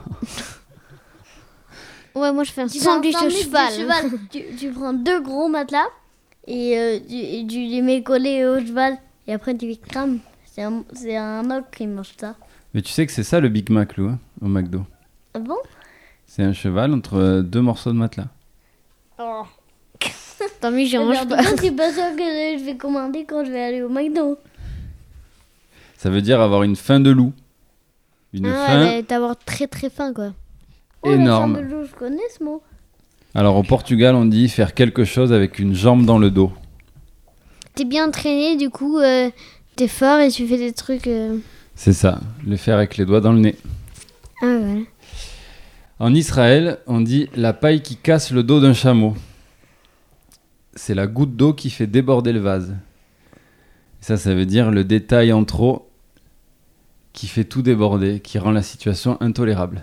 Ouais, 2.14 2.32
moi 2.32 2.42
je 2.44 2.50
fais 2.52 2.62
un 2.62 2.68
sandwich 2.68 3.14
au 3.22 3.26
de 3.26 3.30
cheval. 3.30 4.10
tu, 4.30 4.42
tu 4.58 4.70
prends 4.72 4.92
deux 4.92 5.20
gros 5.22 5.48
matelas 5.48 5.86
et 6.46 6.76
euh, 6.76 6.98
tu, 7.08 7.14
et 7.14 7.46
tu 7.48 7.58
les 7.60 7.82
mets 7.82 8.02
collés 8.02 8.44
au 8.44 8.58
cheval 8.60 8.98
et 9.28 9.32
après 9.32 9.56
tu 9.56 9.66
les 9.68 9.76
crames. 9.76 10.18
C'est 10.44 10.62
un, 10.62 10.82
c'est 10.92 11.16
un 11.16 11.48
ogre 11.50 11.68
qui 11.70 11.86
mange 11.86 12.12
ça. 12.18 12.34
Mais 12.74 12.82
tu 12.82 12.90
sais 12.92 13.06
que 13.06 13.12
c'est 13.12 13.22
ça 13.22 13.38
le 13.40 13.48
Big 13.48 13.70
Mac, 13.70 13.96
Lou, 13.96 14.08
hein, 14.08 14.18
au 14.42 14.48
McDo. 14.48 14.82
Ah 15.34 15.38
bon? 15.38 15.56
C'est 16.26 16.42
un 16.42 16.52
cheval 16.52 16.92
entre 16.92 17.14
euh, 17.16 17.42
deux 17.42 17.60
morceaux 17.60 17.90
de 17.92 17.96
matelas. 17.96 18.28
Tant 20.60 20.70
mieux, 20.70 20.86
j'en 20.86 21.04
mange 21.06 21.28
pas. 21.28 21.42
c'est 21.58 21.70
pas 21.72 21.92
ça 21.92 22.10
que 22.12 22.18
je 22.58 22.64
vais 22.64 22.76
commander 22.76 23.24
quand 23.24 23.44
je 23.44 23.50
vais 23.50 23.62
aller 23.62 23.82
au 23.82 23.88
McDo. 23.88 24.38
Ça 25.96 26.08
veut 26.10 26.22
dire 26.22 26.40
avoir 26.40 26.62
une 26.62 26.76
faim 26.76 27.00
de 27.00 27.10
loup. 27.10 27.32
Une 28.32 28.46
Ah, 28.46 28.66
faim 28.66 28.82
ouais, 28.84 29.02
d'avoir 29.02 29.36
très 29.36 29.66
très 29.66 29.90
faim 29.90 30.12
quoi. 30.14 30.32
Oh, 31.02 31.10
énorme. 31.10 31.54
La 31.54 31.58
faim 31.60 31.66
de 31.66 31.74
loup, 31.74 31.84
je 31.84 31.94
connais 31.94 32.28
ce 32.38 32.42
mot. 32.44 32.62
Alors 33.34 33.56
au 33.56 33.62
Portugal, 33.62 34.14
on 34.14 34.24
dit 34.24 34.48
faire 34.48 34.74
quelque 34.74 35.04
chose 35.04 35.32
avec 35.32 35.58
une 35.58 35.74
jambe 35.74 36.04
dans 36.06 36.18
le 36.18 36.30
dos. 36.30 36.52
T'es 37.74 37.84
bien 37.84 38.08
entraîné, 38.08 38.56
du 38.56 38.70
coup, 38.70 38.98
euh, 38.98 39.30
t'es 39.76 39.88
fort 39.88 40.18
et 40.20 40.30
tu 40.30 40.46
fais 40.46 40.56
des 40.58 40.72
trucs. 40.72 41.06
euh, 41.06 41.38
C'est 41.74 41.92
ça, 41.92 42.18
le 42.46 42.56
faire 42.56 42.76
avec 42.76 42.96
les 42.96 43.04
doigts 43.04 43.20
dans 43.20 43.32
le 43.32 43.40
nez. 43.40 43.56
Ah, 44.42 44.56
voilà. 44.58 44.80
En 46.00 46.14
Israël, 46.14 46.78
on 46.86 47.02
dit 47.02 47.28
la 47.36 47.52
paille 47.52 47.82
qui 47.82 47.94
casse 47.94 48.30
le 48.30 48.42
dos 48.42 48.58
d'un 48.58 48.72
chameau. 48.72 49.14
C'est 50.74 50.94
la 50.94 51.06
goutte 51.06 51.36
d'eau 51.36 51.52
qui 51.52 51.68
fait 51.68 51.86
déborder 51.86 52.32
le 52.32 52.40
vase. 52.40 52.74
Ça, 54.00 54.16
ça 54.16 54.34
veut 54.34 54.46
dire 54.46 54.70
le 54.70 54.82
détail 54.82 55.30
en 55.30 55.44
trop 55.44 55.90
qui 57.12 57.26
fait 57.26 57.44
tout 57.44 57.60
déborder, 57.60 58.20
qui 58.20 58.38
rend 58.38 58.50
la 58.50 58.62
situation 58.62 59.18
intolérable. 59.20 59.82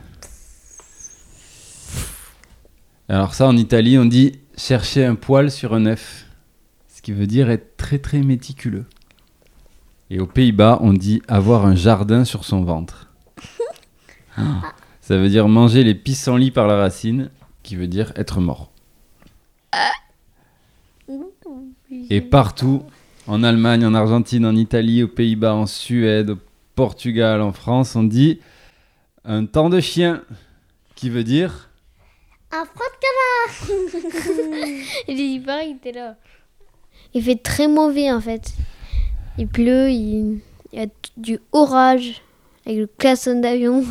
Alors 3.09 3.35
ça, 3.35 3.45
en 3.45 3.55
Italie, 3.55 3.99
on 3.99 4.05
dit 4.05 4.39
chercher 4.57 5.05
un 5.05 5.13
poil 5.13 5.51
sur 5.51 5.75
un 5.75 5.85
œuf, 5.85 6.25
ce 6.87 7.03
qui 7.03 7.11
veut 7.11 7.27
dire 7.27 7.51
être 7.51 7.77
très 7.77 7.99
très 7.99 8.21
méticuleux. 8.21 8.85
Et 10.09 10.19
aux 10.19 10.25
Pays-Bas, 10.25 10.79
on 10.81 10.93
dit 10.93 11.21
avoir 11.27 11.67
un 11.67 11.75
jardin 11.75 12.25
sur 12.25 12.43
son 12.43 12.63
ventre. 12.63 13.11
Ça 15.07 15.15
veut 15.17 15.29
dire 15.29 15.47
manger 15.47 15.85
les 15.85 15.95
pissenlits 15.95 16.51
par 16.51 16.67
la 16.67 16.75
racine, 16.75 17.29
qui 17.63 17.77
veut 17.77 17.87
dire 17.87 18.11
être 18.17 18.41
mort. 18.41 18.73
Et 22.09 22.19
partout, 22.19 22.83
en 23.25 23.41
Allemagne, 23.41 23.85
en 23.85 23.93
Argentine, 23.93 24.45
en 24.45 24.53
Italie, 24.53 25.03
aux 25.03 25.07
Pays-Bas, 25.07 25.53
en 25.53 25.65
Suède, 25.65 26.31
au 26.31 26.37
Portugal, 26.75 27.41
en 27.41 27.53
France, 27.53 27.95
on 27.95 28.03
dit 28.03 28.41
un 29.23 29.45
temps 29.45 29.69
de 29.69 29.79
chien, 29.79 30.23
qui 30.95 31.09
veut 31.09 31.23
dire 31.23 31.69
Un 32.51 32.65
frotte 32.65 33.69
Il 35.07 35.15
dit 35.15 35.39
pareil, 35.39 35.69
il 35.69 35.75
était 35.77 35.97
là. 35.97 36.17
Il 37.13 37.23
fait 37.23 37.41
très 37.41 37.69
mauvais 37.69 38.11
en 38.11 38.19
fait. 38.19 38.51
Il 39.37 39.47
pleut, 39.47 39.89
il, 39.89 40.41
il 40.73 40.79
y 40.79 40.83
a 40.83 40.87
du 41.15 41.39
orage 41.53 42.21
avec 42.65 42.77
le 42.77 42.87
klaxon 42.87 43.39
d'avion. 43.39 43.85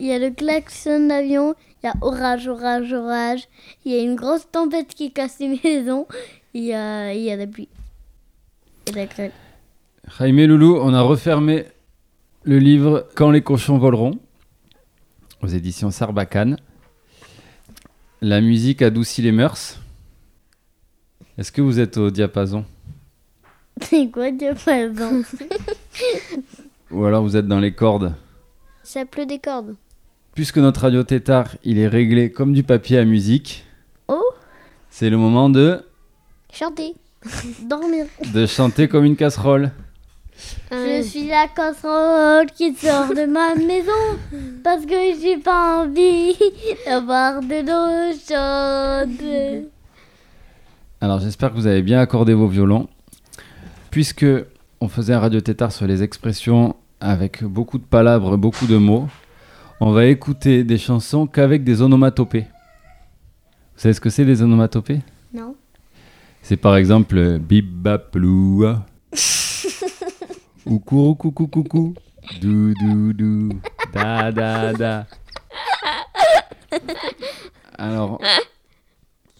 Il 0.00 0.06
y 0.06 0.12
a 0.12 0.18
le 0.18 0.30
klaxon 0.30 1.08
d'avion, 1.08 1.54
il 1.82 1.86
y 1.86 1.88
a 1.88 1.94
orage, 2.00 2.46
orage, 2.46 2.92
orage. 2.92 3.48
Il 3.84 3.92
y 3.92 3.98
a 3.98 4.02
une 4.02 4.14
grosse 4.14 4.48
tempête 4.50 4.94
qui 4.94 5.10
casse 5.12 5.38
les 5.40 5.60
maisons. 5.64 6.06
Il 6.54 6.64
y 6.64 6.74
a, 6.74 7.12
il 7.12 7.22
y 7.22 7.30
a 7.30 7.36
la 7.36 7.46
pluie. 7.46 7.68
Et 8.86 8.92
la 8.92 9.06
grêle. 9.06 9.32
Jaime 10.18 10.44
Loulou, 10.44 10.78
on 10.80 10.94
a 10.94 11.02
refermé 11.02 11.66
le 12.44 12.58
livre 12.58 13.08
Quand 13.14 13.30
les 13.30 13.42
cochons 13.42 13.78
voleront, 13.78 14.18
aux 15.42 15.48
éditions 15.48 15.90
Sarbacane. 15.90 16.56
La 18.20 18.40
musique 18.40 18.82
adoucit 18.82 19.22
les 19.22 19.32
mœurs. 19.32 19.78
Est-ce 21.36 21.52
que 21.52 21.60
vous 21.60 21.78
êtes 21.78 21.98
au 21.98 22.10
diapason 22.10 22.64
C'est 23.82 24.10
quoi 24.10 24.30
diapason? 24.30 25.22
Ou 26.90 27.04
alors 27.04 27.22
vous 27.22 27.36
êtes 27.36 27.46
dans 27.46 27.60
les 27.60 27.72
cordes? 27.72 28.14
Ça 28.82 29.04
pleut 29.04 29.26
des 29.26 29.38
cordes. 29.38 29.76
Puisque 30.38 30.58
notre 30.58 30.82
radio 30.82 31.02
tétard, 31.02 31.56
il 31.64 31.80
est 31.80 31.88
réglé 31.88 32.30
comme 32.30 32.52
du 32.52 32.62
papier 32.62 32.98
à 32.98 33.04
musique, 33.04 33.64
Oh 34.06 34.22
c'est 34.88 35.10
le 35.10 35.16
moment 35.16 35.50
de, 35.50 35.84
Chanter. 36.52 36.94
Dormir. 37.68 38.06
de 38.32 38.46
chanter 38.46 38.86
comme 38.86 39.04
une 39.04 39.16
casserole. 39.16 39.72
Je 40.70 41.02
suis 41.02 41.26
la 41.26 41.48
casserole 41.48 42.46
qui 42.56 42.72
sort 42.72 43.08
de 43.16 43.26
ma 43.26 43.56
maison 43.56 43.90
parce 44.62 44.86
que 44.86 45.20
j'ai 45.20 45.38
pas 45.38 45.82
envie 45.82 46.36
d'avoir 46.86 47.40
de 47.40 47.66
l'eau 47.66 48.12
chaude. 49.08 49.66
Alors 51.00 51.18
j'espère 51.18 51.50
que 51.50 51.56
vous 51.56 51.66
avez 51.66 51.82
bien 51.82 51.98
accordé 51.98 52.32
vos 52.32 52.46
violons. 52.46 52.88
Puisque 53.90 54.26
on 54.80 54.86
faisait 54.86 55.14
un 55.14 55.18
radio 55.18 55.40
tétard 55.40 55.72
sur 55.72 55.88
les 55.88 56.04
expressions 56.04 56.76
avec 57.00 57.42
beaucoup 57.42 57.78
de 57.78 57.84
palabres, 57.84 58.36
beaucoup 58.36 58.68
de 58.68 58.76
mots, 58.76 59.08
on 59.80 59.92
va 59.92 60.06
écouter 60.06 60.64
des 60.64 60.78
chansons 60.78 61.26
qu'avec 61.26 61.64
des 61.64 61.82
onomatopées. 61.82 62.46
Vous 63.74 63.82
savez 63.82 63.94
ce 63.94 64.00
que 64.00 64.10
c'est 64.10 64.24
des 64.24 64.42
onomatopées? 64.42 65.00
Non. 65.32 65.54
C'est 66.42 66.56
par 66.56 66.76
exemple 66.76 67.16
euh, 67.16 67.38
bip 67.38 67.66
bap 67.70 68.14
loua. 68.14 68.84
ou 70.66 70.78
courou 70.80 71.14
coucou 71.14 71.46
coucou. 71.46 71.94
Dou 72.40 72.74
dou 72.74 73.12
dou. 73.12 73.48
Da 73.92 74.32
da 74.32 74.72
da. 74.72 75.06
Alors. 77.78 78.20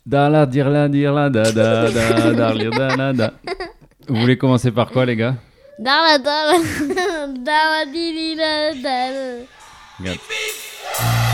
Da 0.06 0.30
la 0.30 0.46
dire 0.46 0.70
la 0.70 0.88
dire 0.88 1.12
la 1.12 1.28
da 1.28 1.52
da 1.52 1.90
da 1.90 2.32
da 2.32 2.54
da 2.54 2.96
la 2.96 3.12
da. 3.12 3.32
Vous 4.08 4.16
voulez 4.16 4.38
commencer 4.38 4.70
par 4.70 4.90
quoi 4.90 5.04
les 5.04 5.16
gars? 5.16 5.34
Dans 5.78 6.02
la 6.06 6.18
dalle. 6.18 6.62
Dawadilidadal. 7.44 9.44
Regarde. 9.44 9.57
À 10.06 11.27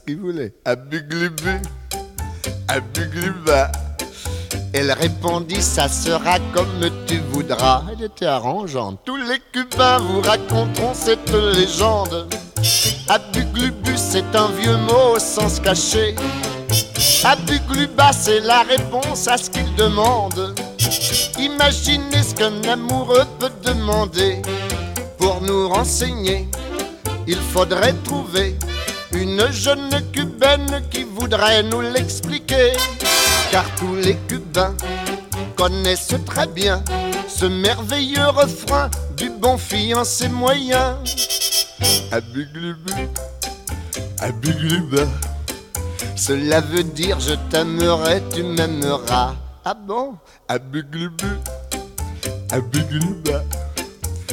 qu'il 0.00 0.18
voulait. 0.18 0.54
À 0.64 0.76
Buglubu, 0.76 1.60
à 2.68 2.80
Bugluba. 2.80 3.70
Elle 4.74 4.90
répondit, 4.92 5.60
ça 5.60 5.88
sera 5.88 6.38
comme 6.54 6.90
tu 7.06 7.18
voudras. 7.30 7.82
Elle 7.92 8.06
était 8.06 8.26
arrangeante. 8.26 9.00
Tous 9.04 9.16
les 9.16 9.38
Cubains 9.52 9.98
vous 9.98 10.22
raconteront 10.22 10.94
cette 10.94 11.30
légende. 11.30 12.26
Abuglubu, 13.08 13.92
c'est 13.96 14.34
un 14.34 14.48
vieux 14.48 14.76
mot 14.78 15.16
au 15.16 15.18
sens 15.18 15.60
caché. 15.60 16.14
Abugluba, 17.22 18.12
c'est 18.12 18.40
la 18.40 18.62
réponse 18.62 19.28
à 19.28 19.36
ce 19.36 19.50
qu'il 19.50 19.74
demande. 19.74 20.54
Imaginez 21.38 22.22
ce 22.22 22.34
qu'un 22.34 22.62
amoureux 22.70 23.26
peut 23.38 23.52
demander. 23.62 24.40
Pour 25.18 25.42
nous 25.42 25.68
renseigner, 25.68 26.48
il 27.26 27.36
faudrait 27.36 27.94
trouver 28.04 28.56
une 29.14 29.50
jeune 29.52 29.90
cubaine 30.12 30.82
qui 30.90 31.04
voudrait 31.04 31.62
nous 31.62 31.80
l'expliquer. 31.80 32.72
Car 33.50 33.64
tous 33.76 33.94
les 33.96 34.16
Cubains 34.28 34.74
connaissent 35.56 36.14
très 36.26 36.46
bien 36.46 36.82
ce 37.28 37.46
merveilleux 37.46 38.28
refrain 38.28 38.90
du 39.16 39.30
bon 39.30 39.58
fiancé 39.58 40.28
moyen. 40.28 40.98
Abuglubu, 42.10 43.08
abugluba. 44.20 45.02
Cela 46.16 46.60
veut 46.60 46.84
dire 46.84 47.18
je 47.20 47.34
t'aimerai, 47.50 48.22
tu 48.32 48.42
m'aimeras. 48.42 49.34
Ah 49.64 49.74
bon? 49.74 50.14
Abuglubu. 50.48 51.26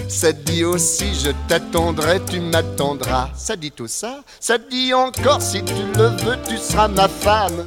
Ça 0.07 0.31
dit 0.31 0.63
aussi 0.63 1.13
je 1.13 1.31
t'attendrai, 1.47 2.21
tu 2.29 2.39
m'attendras. 2.39 3.29
Ça 3.35 3.55
dit 3.55 3.71
tout 3.71 3.87
ça. 3.87 4.21
Ça 4.39 4.57
dit 4.57 4.93
encore 4.93 5.41
si 5.41 5.63
tu 5.63 5.73
le 5.95 6.07
veux, 6.23 6.37
tu 6.47 6.57
seras 6.57 6.87
ma 6.87 7.07
femme. 7.07 7.65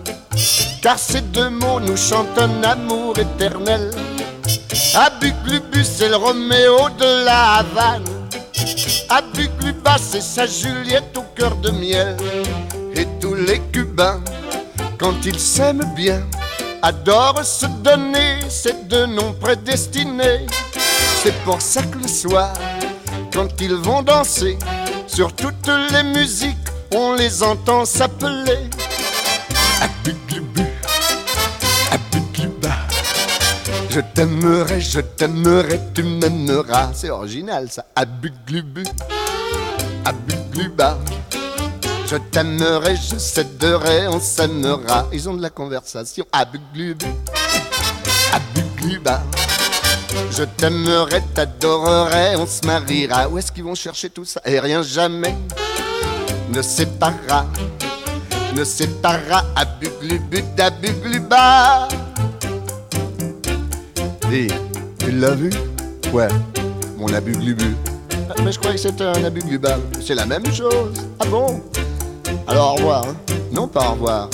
Car 0.83 0.99
ces 0.99 1.21
deux 1.21 1.51
mots 1.51 1.81
nous 1.81 1.97
chantent 1.97 2.39
un 2.39 2.63
amour 2.63 3.19
éternel. 3.19 3.91
Abuglubu, 4.95 5.85
c'est 5.85 6.09
le 6.09 6.17
Roméo 6.17 6.89
de 6.99 7.25
la 7.25 7.59
Havane. 7.59 8.05
Abugluba, 9.09 9.97
c'est 9.99 10.21
sa 10.21 10.47
Juliette 10.47 11.17
au 11.17 11.23
cœur 11.35 11.57
de 11.57 11.71
miel. 11.71 12.17
Et 12.95 13.07
tous 13.21 13.35
les 13.35 13.61
Cubains, 13.73 14.21
quand 14.99 15.25
ils 15.25 15.39
s'aiment 15.41 15.93
bien, 15.97 16.23
adorent 16.83 17.45
se 17.45 17.67
donner 17.83 18.41
ces 18.49 18.75
deux 18.85 19.07
noms 19.07 19.33
prédestinés. 19.35 20.47
C'est 21.23 21.45
pour 21.45 21.63
ça 21.63 21.83
que 21.83 21.99
le 21.99 22.09
soir, 22.09 22.53
quand 23.33 23.61
ils 23.61 23.75
vont 23.75 24.03
danser, 24.03 24.59
sur 25.07 25.33
toutes 25.37 25.71
les 25.93 26.03
musiques, 26.03 26.57
on 26.93 27.15
les 27.15 27.45
entend 27.45 27.85
s'appeler. 27.85 28.69
Je 33.89 34.01
t'aimerai, 34.01 34.81
je 34.81 35.01
t'aimerai, 35.01 35.79
tu 35.95 36.03
m'aimeras. 36.03 36.91
C'est 36.93 37.11
original 37.11 37.71
ça. 37.71 37.85
Abuglubu, 37.95 38.83
abugluba. 40.05 40.99
Je 42.07 42.17
t'aimerai, 42.17 42.97
je 42.97 43.19
céderai, 43.19 44.09
on 44.09 44.19
s'aimera. 44.19 45.07
Ils 45.13 45.29
ont 45.29 45.35
de 45.35 45.43
la 45.43 45.51
conversation. 45.51 46.25
Abuglubu, 46.33 47.07
abugluba. 48.33 49.23
Je 50.31 50.45
t'aimerai, 50.45 51.23
t'adorerai, 51.35 52.37
on 52.37 52.47
se 52.47 52.67
mariera. 52.67 53.29
Où 53.29 53.39
est-ce 53.39 53.53
qu'ils 53.53 53.65
vont 53.65 53.75
chercher 53.75 54.11
tout 54.11 54.25
ça? 54.25 54.41
Et 54.45 54.59
rien 54.61 54.83
jamais 54.83 55.35
ne 56.53 56.61
séparera, 56.63 57.47
ne 58.55 58.65
séparera 58.65 59.45
Abuglubu 59.57 60.43
d'Abugluba. 60.57 61.89
Dis, 64.31 64.49
tu 64.99 65.13
l'as 65.13 65.35
vu? 65.35 65.51
Ouais, 66.13 66.29
mon 66.99 67.13
Abuglubu. 67.13 67.75
Ah, 68.31 68.35
Mais 68.45 68.53
je 68.53 68.59
croyais 68.59 68.77
que 68.77 68.83
c'était 68.83 69.05
un 69.05 69.25
Abugluba. 69.25 69.79
C'est 70.05 70.15
la 70.15 70.27
même 70.27 70.47
chose. 70.53 70.93
Ah 71.21 71.25
bon? 71.27 71.61
Alors 72.47 72.73
au 72.73 72.77
revoir. 72.77 73.05
hein. 73.07 73.15
Non, 73.53 73.69
pas 73.69 73.89
au 73.89 73.93
revoir. 73.93 74.29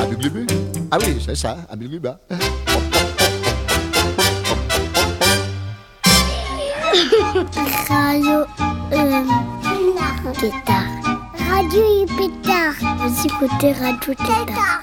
Abuglubu 0.00 0.46
Ah 0.90 0.98
oui, 1.00 1.18
c'est 1.24 1.36
ça, 1.36 1.56
Abugluba. 1.70 2.18
Radio 7.14 8.44
euh, 8.92 9.22
Pétard. 10.40 10.90
Radio 11.48 12.06
Pétard. 12.18 12.74
Vous 12.98 13.26
écoutez 13.26 13.72
Radio 13.72 14.14
Pétard. 14.14 14.82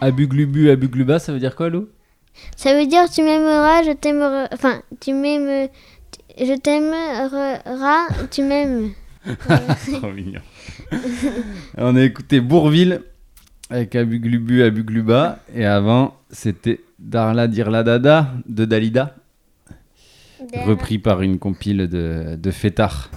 Abuglubu, 0.00 0.70
abugluba, 0.70 1.20
ça 1.20 1.32
veut 1.32 1.38
dire 1.38 1.54
quoi, 1.54 1.68
Lou? 1.68 1.88
Ça 2.56 2.74
veut 2.74 2.86
dire 2.86 3.08
tu 3.08 3.22
m'aimeras, 3.22 3.84
je 3.84 3.92
t'aimerai. 3.92 4.46
Enfin, 4.52 4.82
tu 4.98 5.12
m'aimes. 5.12 5.68
Je 6.36 6.58
t'aimeras, 6.58 8.08
tu 8.32 8.42
m'aimes. 8.42 8.90
Trop 10.00 10.10
mignon. 10.10 10.40
On 11.76 11.94
a 11.94 12.02
écouté 12.02 12.40
Bourville 12.40 13.02
avec 13.70 13.94
Abuglubu, 13.94 14.64
Abugluba. 14.64 15.38
Et 15.54 15.64
avant, 15.64 16.16
c'était 16.30 16.80
Darla 16.98 17.46
Dirla 17.46 17.84
Dada 17.84 18.32
de 18.48 18.64
Dalida, 18.64 19.14
repris 20.66 20.98
par 20.98 21.22
une 21.22 21.38
compile 21.38 21.88
de, 21.88 22.36
de 22.36 22.50
fêtards. 22.50 23.10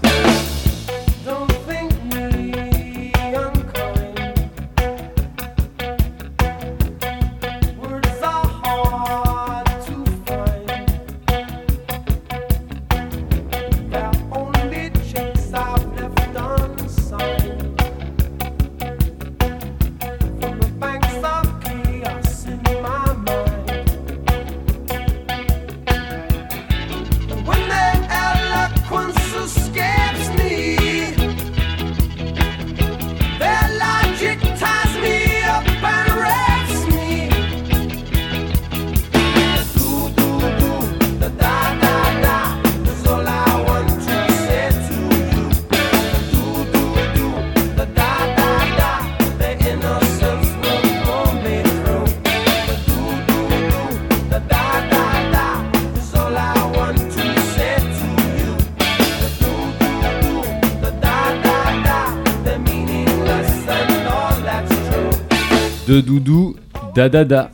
De 65.91 65.99
Doudou, 66.01 66.55
Dadada 66.95 67.51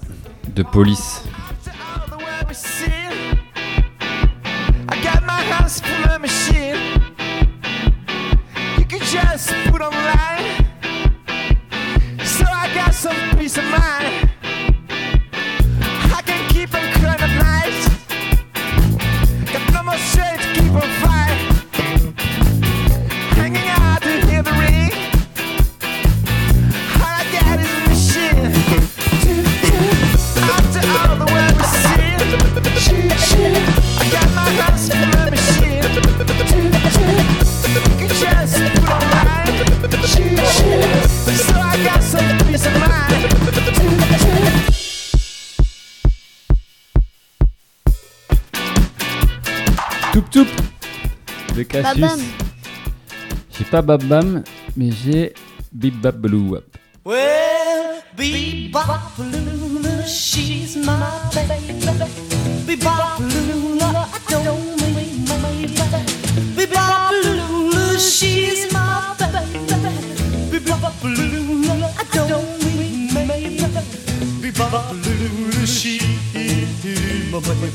de 0.54 0.62
Police. 0.64 1.17
Toup 50.18 50.32
Toup 50.32 50.48
de 51.56 51.62
Cassius. 51.62 52.02
Babam. 52.02 52.20
J'ai 53.52 53.66
pas 53.66 53.84
Babam, 53.84 54.44
mais 54.76 54.90
j'ai 54.92 55.36
Bip 55.72 56.02
Bap 56.02 56.16
Baloo 56.16 56.54
Wap. 56.54 56.64
Well, 57.06 58.02
bebop 58.18 59.20
Luna, 59.20 60.08
she's 60.08 60.76
my 60.78 60.98
Bebopalula, 62.66 64.08
I 64.10 64.20
don't 64.28 64.82
mean 64.96 65.24
my 65.30 65.38
baby. 65.38 65.76
Bebopalula, 66.56 68.00
she's 68.00 68.74
my 68.74 68.87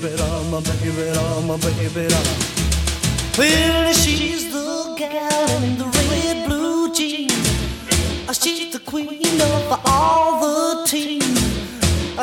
baby, 0.02 0.16
my 0.50 0.60
baby, 0.60 1.12
my 1.46 1.56
baby. 1.58 2.08
Well, 3.38 3.92
she's 3.92 4.52
the 4.52 4.94
gal 4.98 5.62
in 5.62 5.78
the 5.78 5.84
red 5.84 6.46
blue 6.48 6.92
jeans. 6.92 7.32
She's 8.32 8.72
the 8.72 8.80
queen 8.80 9.40
of 9.40 9.80
all 9.86 10.40
the 10.40 10.86
teams. 10.86 11.24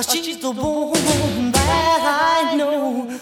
She's 0.09 0.37
the 0.39 0.51
woman 0.51 1.51
that 1.53 2.51
I 2.51 2.55
know. 2.55 3.17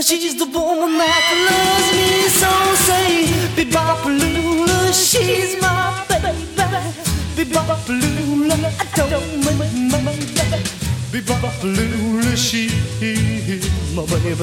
She's 0.00 0.36
the 0.36 0.46
woman 0.46 0.98
that 0.98 1.24
loves 1.46 1.90
me 1.96 2.28
so. 2.40 2.50
Say, 2.86 3.10
Bebopalula, 3.54 4.92
she's 4.92 5.60
my 5.62 6.04
baby. 6.08 6.32
Bebopalula, 7.36 8.56
I 8.80 9.06
don't 9.08 9.44
my 9.44 10.02
baby. 10.04 10.64
Bebopalula, 11.12 12.36
she's 12.36 13.83
my 13.94 14.04
baby, 14.06 14.34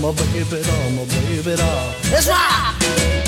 my 0.00 0.12
baby, 0.12 0.62
my 0.94 1.04
baby. 1.04 1.56
That's 2.10 2.28
right. 2.28 3.19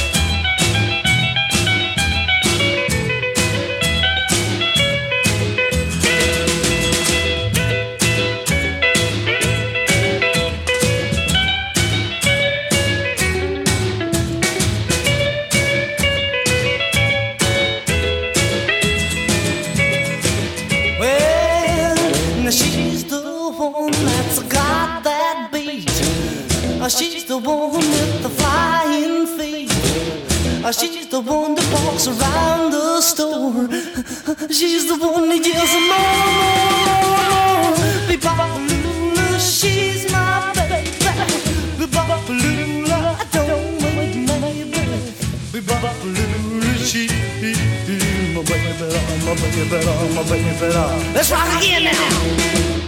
My 48.53 49.35
baby, 49.35 49.65
my 49.65 49.65
baby, 49.65 50.15
my 50.15 50.23
baby. 50.25 51.15
Let's 51.15 51.31
rock 51.31 51.49
again 51.59 51.85
now. 51.85 52.82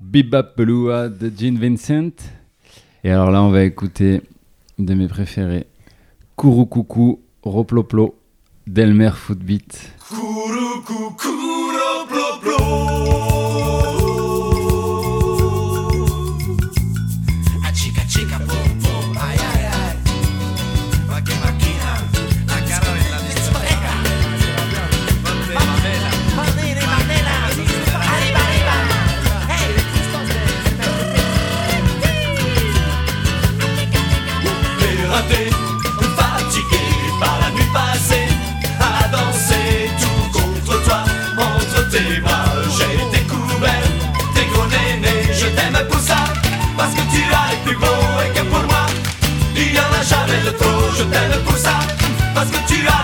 Bebopalua 0.00 1.08
de 1.08 1.32
Gene 1.36 1.58
Vincent. 1.58 2.10
Et 3.02 3.10
alors 3.10 3.30
là, 3.30 3.42
on 3.42 3.50
va 3.50 3.64
écouter 3.64 4.22
de 4.78 4.94
mes 4.94 5.08
préférés. 5.08 5.66
Kourou 6.36 6.66
Coucou, 6.66 7.22
Roploplo, 7.42 8.14
Delmer 8.66 9.10
Footbeat. 9.14 9.92
raté, 10.10 11.43
je 50.46 51.02
t'aime 51.04 51.40
pour 51.44 51.56
ça, 51.56 51.78
parce 52.34 52.50
que 52.50 52.56
tu 52.68 52.86
as 52.86 53.03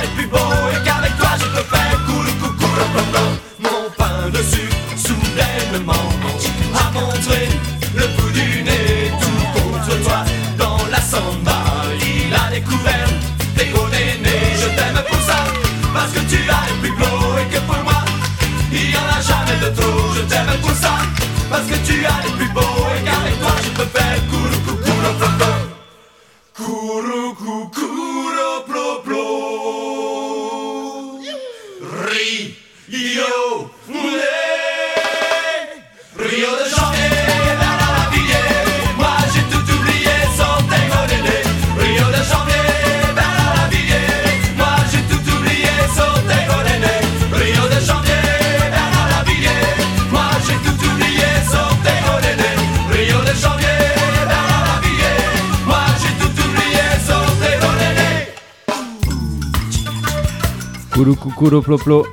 Kourou 61.00 61.14
Coucou, 61.14 61.48
Roploplo. 61.48 62.06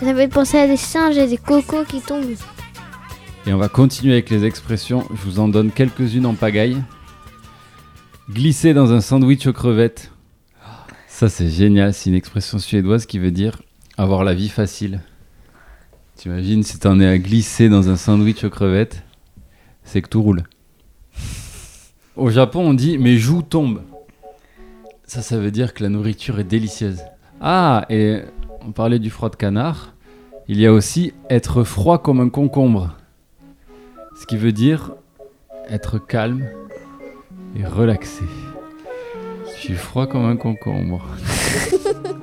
Ça 0.00 0.12
fait 0.12 0.26
penser 0.26 0.58
à 0.58 0.66
des 0.66 0.76
singes 0.76 1.16
et 1.16 1.28
des 1.28 1.36
cocos 1.36 1.84
qui 1.84 2.00
tombent. 2.00 2.34
Et 3.46 3.52
on 3.52 3.56
va 3.56 3.68
continuer 3.68 4.14
avec 4.14 4.30
les 4.30 4.44
expressions. 4.44 5.06
Je 5.10 5.22
vous 5.22 5.38
en 5.38 5.46
donne 5.46 5.70
quelques-unes 5.70 6.26
en 6.26 6.34
pagaille. 6.34 6.82
Glisser 8.28 8.74
dans 8.74 8.92
un 8.92 9.00
sandwich 9.00 9.46
aux 9.46 9.52
crevettes. 9.52 10.10
Ça, 11.06 11.28
c'est 11.28 11.48
génial. 11.50 11.94
C'est 11.94 12.10
une 12.10 12.16
expression 12.16 12.58
suédoise 12.58 13.06
qui 13.06 13.20
veut 13.20 13.30
dire 13.30 13.62
avoir 13.96 14.24
la 14.24 14.34
vie 14.34 14.48
facile. 14.48 15.00
T'imagines 16.16 16.64
si 16.64 16.80
t'en 16.80 16.98
es 16.98 17.06
à 17.06 17.16
glisser 17.16 17.68
dans 17.68 17.88
un 17.88 17.96
sandwich 17.96 18.42
aux 18.42 18.50
crevettes, 18.50 19.04
c'est 19.84 20.02
que 20.02 20.08
tout 20.08 20.22
roule. 20.22 20.42
Au 22.16 22.28
Japon, 22.28 22.70
on 22.70 22.74
dit 22.74 22.98
mes 22.98 23.18
joues 23.18 23.42
tombent. 23.42 23.84
Ça, 25.06 25.22
ça 25.22 25.38
veut 25.38 25.52
dire 25.52 25.74
que 25.74 25.84
la 25.84 25.90
nourriture 25.90 26.40
est 26.40 26.44
délicieuse. 26.44 26.98
Ah, 27.44 27.86
et 27.90 28.20
on 28.64 28.70
parlait 28.70 29.00
du 29.00 29.10
froid 29.10 29.28
de 29.28 29.34
canard. 29.34 29.94
Il 30.46 30.60
y 30.60 30.66
a 30.66 30.72
aussi 30.72 31.12
être 31.28 31.64
froid 31.64 31.98
comme 31.98 32.20
un 32.20 32.28
concombre. 32.28 32.96
Ce 34.14 34.26
qui 34.26 34.36
veut 34.36 34.52
dire 34.52 34.92
être 35.68 35.98
calme 35.98 36.46
et 37.56 37.64
relaxé. 37.64 38.22
Je 39.46 39.60
suis 39.60 39.74
froid 39.74 40.06
comme 40.06 40.24
un 40.24 40.36
concombre. 40.36 41.04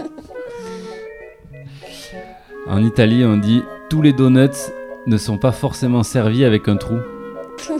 en 2.67 2.81
Italie, 2.81 3.25
on 3.25 3.35
dit 3.35 3.61
tous 3.89 4.01
les 4.01 4.13
donuts 4.13 4.71
ne 5.05 5.17
sont 5.17 5.37
pas 5.37 5.51
forcément 5.51 6.03
servis 6.03 6.45
avec 6.45 6.69
un 6.69 6.77
trou. 6.77 6.97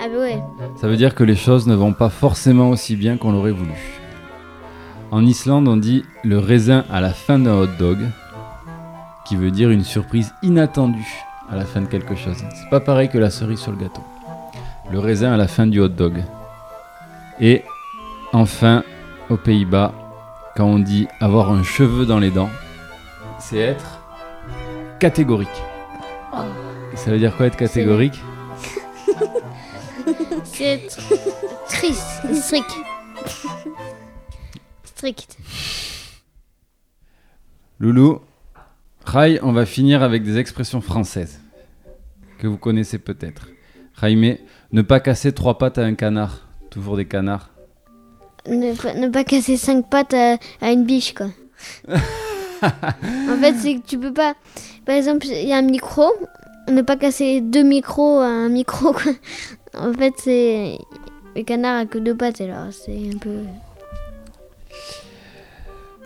Ah 0.00 0.06
bah 0.06 0.20
ouais. 0.20 0.40
Ça 0.76 0.86
veut 0.86 0.96
dire 0.96 1.16
que 1.16 1.24
les 1.24 1.34
choses 1.34 1.66
ne 1.66 1.74
vont 1.74 1.92
pas 1.92 2.08
forcément 2.08 2.70
aussi 2.70 2.94
bien 2.94 3.16
qu'on 3.16 3.32
l'aurait 3.32 3.50
voulu. 3.50 4.07
En 5.10 5.24
Islande, 5.24 5.68
on 5.68 5.76
dit 5.76 6.04
le 6.22 6.38
raisin 6.38 6.84
à 6.90 7.00
la 7.00 7.14
fin 7.14 7.38
d'un 7.38 7.54
hot 7.54 7.68
dog, 7.78 7.98
qui 9.24 9.36
veut 9.36 9.50
dire 9.50 9.70
une 9.70 9.84
surprise 9.84 10.34
inattendue 10.42 11.24
à 11.50 11.56
la 11.56 11.64
fin 11.64 11.80
de 11.80 11.86
quelque 11.86 12.14
chose. 12.14 12.36
C'est 12.54 12.68
pas 12.68 12.80
pareil 12.80 13.08
que 13.08 13.16
la 13.16 13.30
cerise 13.30 13.58
sur 13.60 13.72
le 13.72 13.78
gâteau. 13.78 14.02
Le 14.90 14.98
raisin 14.98 15.32
à 15.32 15.36
la 15.38 15.48
fin 15.48 15.66
du 15.66 15.80
hot 15.80 15.88
dog. 15.88 16.22
Et 17.40 17.62
enfin, 18.32 18.82
aux 19.30 19.38
Pays-Bas, 19.38 19.92
quand 20.56 20.66
on 20.66 20.78
dit 20.78 21.08
avoir 21.20 21.50
un 21.52 21.62
cheveu 21.62 22.04
dans 22.04 22.18
les 22.18 22.30
dents, 22.30 22.50
c'est 23.38 23.58
être 23.58 24.00
catégorique. 24.98 25.48
Et 26.92 26.96
Ça 26.96 27.10
veut 27.12 27.18
dire 27.18 27.34
quoi 27.36 27.46
être 27.46 27.56
catégorique? 27.56 28.20
C'est 30.44 30.86
triste. 31.68 32.34
Strict. 32.34 32.70
Strict. 34.98 35.36
Loulou, 37.78 38.20
Rai, 39.04 39.38
on 39.44 39.52
va 39.52 39.64
finir 39.64 40.02
avec 40.02 40.24
des 40.24 40.38
expressions 40.38 40.80
françaises 40.80 41.38
que 42.40 42.48
vous 42.48 42.56
connaissez 42.58 42.98
peut-être. 42.98 43.46
Jaime, 44.00 44.38
ne 44.72 44.82
pas 44.82 44.98
casser 44.98 45.30
trois 45.32 45.56
pattes 45.56 45.78
à 45.78 45.84
un 45.84 45.94
canard. 45.94 46.48
Toujours 46.70 46.96
des 46.96 47.04
canards. 47.06 47.50
Ne, 48.48 48.74
pas- 48.74 48.94
ne 48.94 49.06
pas 49.06 49.22
casser 49.22 49.56
cinq 49.56 49.88
pattes 49.88 50.14
à, 50.14 50.36
à 50.60 50.72
une 50.72 50.82
biche, 50.84 51.14
quoi. 51.14 51.28
en 51.92 53.36
fait, 53.40 53.54
c'est 53.54 53.76
que 53.76 53.86
tu 53.86 54.00
peux 54.00 54.12
pas. 54.12 54.34
Par 54.84 54.96
exemple, 54.96 55.26
il 55.26 55.46
y 55.48 55.52
a 55.52 55.58
un 55.58 55.62
micro. 55.62 56.08
Ne 56.68 56.82
pas 56.82 56.96
casser 56.96 57.40
deux 57.40 57.62
micros 57.62 58.18
à 58.18 58.26
un 58.26 58.48
micro, 58.48 58.92
quoi. 58.92 59.12
En 59.74 59.92
fait, 59.92 60.14
c'est. 60.18 60.76
Le 61.36 61.44
canard 61.44 61.76
a 61.82 61.86
que 61.86 61.98
deux 61.98 62.16
pattes, 62.16 62.40
alors 62.40 62.72
c'est 62.72 63.10
un 63.14 63.18
peu. 63.18 63.44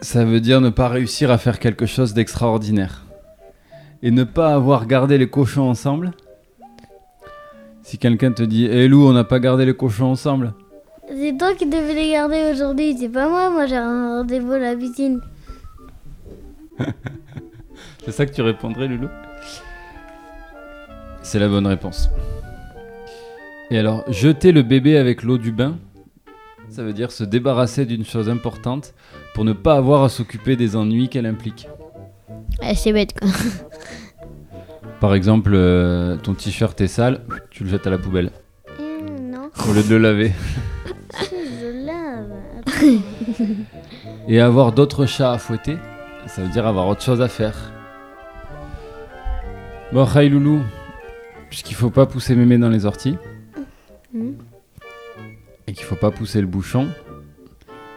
Ça 0.00 0.24
veut 0.24 0.40
dire 0.40 0.60
ne 0.60 0.70
pas 0.70 0.88
réussir 0.88 1.30
à 1.30 1.38
faire 1.38 1.58
quelque 1.58 1.86
chose 1.86 2.14
d'extraordinaire. 2.14 3.02
Et 4.02 4.10
ne 4.10 4.24
pas 4.24 4.54
avoir 4.54 4.86
gardé 4.86 5.16
les 5.16 5.28
cochons 5.28 5.68
ensemble. 5.68 6.12
Si 7.82 7.98
quelqu'un 7.98 8.32
te 8.32 8.42
dit 8.42 8.66
Hé 8.66 8.88
Lou, 8.88 9.06
on 9.06 9.12
n'a 9.12 9.24
pas 9.24 9.38
gardé 9.38 9.64
les 9.64 9.76
cochons 9.76 10.06
ensemble. 10.06 10.54
C'est 11.08 11.36
toi 11.38 11.54
qui 11.54 11.66
devais 11.66 11.94
les 11.94 12.10
garder 12.12 12.50
aujourd'hui, 12.52 12.96
c'est 12.98 13.08
pas 13.08 13.28
moi. 13.28 13.50
Moi 13.50 13.66
j'ai 13.66 13.76
un 13.76 14.18
rendez-vous 14.18 14.52
à 14.52 14.58
la 14.58 14.76
piscine. 14.76 15.20
C'est 18.04 18.12
ça 18.12 18.26
que 18.26 18.32
tu 18.32 18.42
répondrais, 18.42 18.88
Loulou 18.88 19.08
C'est 21.22 21.38
la 21.38 21.48
bonne 21.48 21.66
réponse. 21.66 22.10
Et 23.70 23.78
alors, 23.78 24.04
jeter 24.10 24.52
le 24.52 24.62
bébé 24.62 24.96
avec 24.96 25.22
l'eau 25.22 25.38
du 25.38 25.52
bain, 25.52 25.76
ça 26.72 26.82
veut 26.82 26.92
dire 26.92 27.12
se 27.12 27.22
débarrasser 27.24 27.84
d'une 27.86 28.04
chose 28.04 28.28
importante 28.28 28.94
pour 29.34 29.44
ne 29.44 29.52
pas 29.52 29.74
avoir 29.76 30.02
à 30.04 30.08
s'occuper 30.08 30.56
des 30.56 30.74
ennuis 30.76 31.08
qu'elle 31.08 31.26
implique. 31.26 31.68
Ah, 32.62 32.74
c'est 32.74 32.92
bête, 32.92 33.18
quoi. 33.18 33.28
Par 35.00 35.14
exemple, 35.14 35.52
euh, 35.54 36.16
ton 36.16 36.34
t-shirt 36.34 36.80
est 36.80 36.86
sale, 36.86 37.20
tu 37.50 37.64
le 37.64 37.70
jettes 37.70 37.86
à 37.86 37.90
la 37.90 37.98
poubelle 37.98 38.30
Hum, 38.78 39.30
non, 39.30 39.50
au 39.68 39.72
lieu 39.74 39.82
de 39.82 39.88
le 39.90 39.98
laver. 39.98 40.32
je 41.20 41.86
lave. 41.86 42.30
Et 44.28 44.40
avoir 44.40 44.72
d'autres 44.72 45.06
chats 45.06 45.32
à 45.32 45.38
fouetter, 45.38 45.76
ça 46.26 46.42
veut 46.42 46.48
dire 46.50 46.66
avoir 46.66 46.86
autre 46.88 47.02
chose 47.02 47.20
à 47.20 47.28
faire. 47.28 47.72
Bon, 49.92 50.04
Rai 50.04 50.28
Loulou, 50.28 50.62
puisqu'il 51.50 51.74
faut 51.74 51.90
pas 51.90 52.06
pousser 52.06 52.34
mémé 52.34 52.56
dans 52.58 52.70
les 52.70 52.86
orties, 52.86 53.16
Mhm. 54.14 54.36
Et 55.72 55.74
qu'il 55.74 55.86
faut 55.86 55.96
pas 55.96 56.10
pousser 56.10 56.42
le 56.42 56.46
bouchon, 56.46 56.88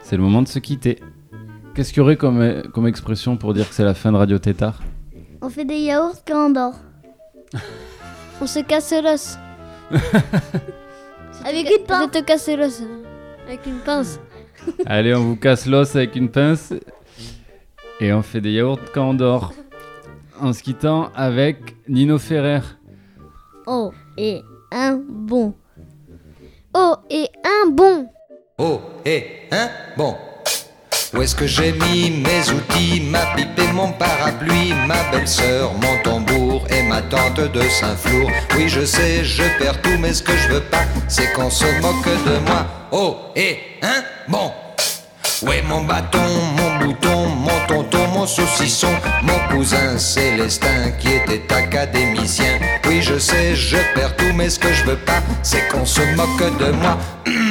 c'est 0.01 0.15
le 0.15 0.23
moment 0.23 0.41
de 0.41 0.47
se 0.47 0.59
quitter. 0.59 0.99
Qu'est-ce 1.73 1.89
qu'il 1.91 1.97
y 1.97 2.01
aurait 2.01 2.15
comme, 2.15 2.39
euh, 2.39 2.63
comme 2.73 2.88
expression 2.88 3.35
pour 3.35 3.53
dire 3.53 3.67
que 3.67 3.75
c'est 3.75 3.83
la 3.83 3.93
fin 3.93 4.13
de 4.13 4.17
Radio 4.17 4.39
Tétard? 4.39 4.81
On 5.41 5.49
fait 5.49 5.65
des 5.65 5.79
yaourts 5.79 6.23
quand 6.25 6.45
on 6.47 6.49
dort. 6.51 6.75
On 8.41 8.47
se 8.47 8.59
casse 8.59 8.93
l'os. 9.03 9.38
Avec 11.45 11.67
Je 11.67 11.79
une 11.79 11.85
pince. 11.85 12.11
te 12.11 12.21
casse 12.23 12.47
l'os. 12.47 12.81
Avec 13.45 13.65
une 13.65 13.79
pince. 13.79 14.21
Allez, 14.85 15.13
on 15.13 15.23
vous 15.23 15.35
casse 15.35 15.65
l'os 15.67 15.95
avec 15.95 16.15
une 16.15 16.29
pince, 16.29 16.73
et 17.99 18.11
on 18.13 18.23
fait 18.23 18.41
des 18.41 18.51
yaourts 18.53 18.79
quand 18.93 19.09
on 19.09 19.13
dort. 19.13 19.53
En 20.41 20.53
se 20.53 20.63
quittant 20.63 21.11
avec 21.13 21.75
Nino 21.88 22.17
Ferrer. 22.17 22.61
Oh, 23.67 23.91
et 24.17 24.41
un 24.71 24.99
bon. 25.07 25.53
Oh, 26.77 26.97
et 27.09 27.29
un 27.45 27.69
bon. 27.69 28.05
Oh, 28.57 28.81
et 29.05 29.47
hein 29.49 29.69
Bon. 29.95 30.13
Où 31.13 31.21
est-ce 31.21 31.33
que 31.33 31.47
j'ai 31.47 31.71
mis 31.71 32.09
mes 32.09 32.51
outils, 32.51 32.99
ma 32.99 33.25
pipe 33.33 33.57
et 33.57 33.71
mon 33.71 33.93
parapluie, 33.93 34.73
ma 34.85 35.01
belle-sœur, 35.09 35.71
mon 35.75 36.03
tambour 36.03 36.67
et 36.69 36.83
ma 36.83 37.01
tante 37.01 37.39
de 37.39 37.61
Saint-Flour? 37.61 38.29
Oui, 38.57 38.67
je 38.67 38.83
sais, 38.83 39.23
je 39.23 39.43
perds 39.57 39.81
tout, 39.83 39.97
mais 40.01 40.11
ce 40.11 40.21
que 40.21 40.35
je 40.35 40.49
veux 40.49 40.63
pas, 40.63 40.83
c'est 41.07 41.31
qu'on 41.31 41.49
se 41.49 41.63
moque 41.79 42.03
de 42.25 42.39
moi. 42.45 42.65
Oh, 42.91 43.19
et 43.38 43.57
hein 43.81 44.03
Bon. 44.27 44.51
Où 45.43 45.51
est 45.53 45.61
mon 45.61 45.85
bâton, 45.85 46.27
mon 46.57 46.85
bouton, 46.85 47.04
mon 48.15 48.25
saucisson, 48.25 48.93
mon 49.23 49.39
cousin 49.49 49.97
Célestin 49.97 50.91
qui 50.99 51.10
était 51.10 51.54
académicien 51.54 52.60
Oui, 52.88 53.01
je 53.01 53.19
sais, 53.19 53.56
je 53.56 53.78
perds 53.93 54.15
tout, 54.15 54.34
mais 54.36 54.49
ce 54.49 54.58
que 54.58 54.71
je 54.71 54.86
veux 54.86 54.95
pas, 54.95 55.21
c'est 55.43 55.67
qu'on 55.67 55.86
se 55.86 56.01
moque 56.15 56.58
de 56.58 56.71
moi. 56.71 56.97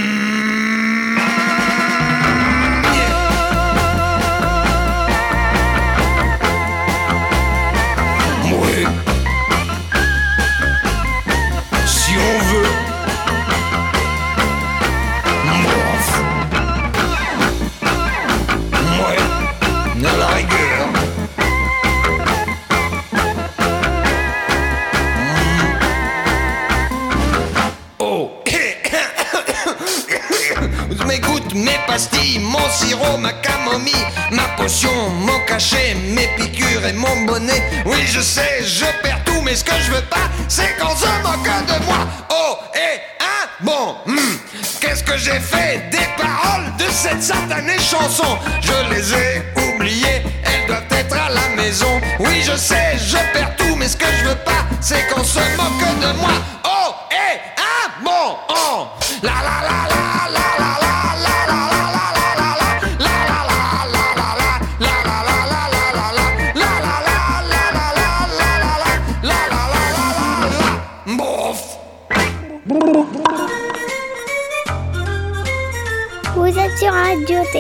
que 45.04 45.18
j'ai 45.18 45.40
fait 45.40 45.82
des 45.90 46.06
paroles 46.16 46.72
de 46.78 46.84
cette 46.90 47.22
satanée 47.22 47.78
chanson 47.78 48.38
Je 48.60 48.94
les 48.94 49.12
ai 49.12 49.42
oubliées, 49.56 50.22
elles 50.44 50.66
doivent 50.66 50.84
être 50.90 51.16
à 51.16 51.30
la 51.30 51.62
maison. 51.62 52.00
Oui, 52.18 52.42
je 52.42 52.56
sais, 52.56 52.96
je 52.98 53.16
perds 53.32 53.56
tout, 53.56 53.76
mais 53.76 53.88
ce 53.88 53.96
que 53.96 54.06
je 54.18 54.28
veux 54.28 54.36
pas, 54.36 54.64
c'est 54.80 55.06
qu'on 55.08 55.24
se 55.24 55.40
moque 55.56 56.00
de 56.00 56.18
moi. 56.18 56.32
Oh, 56.64 56.94
et 57.10 57.38
un 57.60 58.04
bon, 58.04 58.36
oh, 58.48 58.88
la 59.22 59.32
la 59.32 59.68
la 59.68 59.73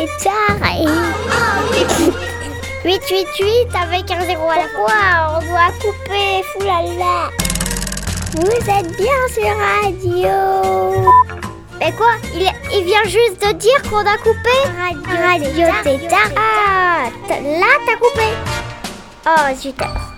Tétard 0.06 0.70
et... 0.76 0.86
888 2.84 3.68
avec 3.82 4.10
un 4.10 4.24
zéro 4.26 4.48
à 4.50 4.56
la 4.56 4.68
fois, 4.68 5.36
on 5.36 5.40
doit 5.46 5.72
couper, 5.80 6.44
foulala. 6.52 7.30
Vous 8.34 8.70
êtes 8.70 8.96
bien 8.96 9.20
sur 9.32 9.56
Radio. 9.82 11.10
Mais 11.80 11.92
quoi 11.92 12.12
il, 12.34 12.50
il 12.72 12.84
vient 12.84 13.04
juste 13.04 13.40
de 13.46 13.52
dire 13.52 13.82
qu'on 13.90 13.98
a 13.98 14.16
coupé? 14.18 14.56
Radio, 14.76 15.66
Radio 15.66 15.82
Tétard. 15.82 16.30
Ah, 16.36 17.08
t- 17.28 17.42
Oh, 19.26 19.54
zut 19.56 19.80
alors. 19.80 20.13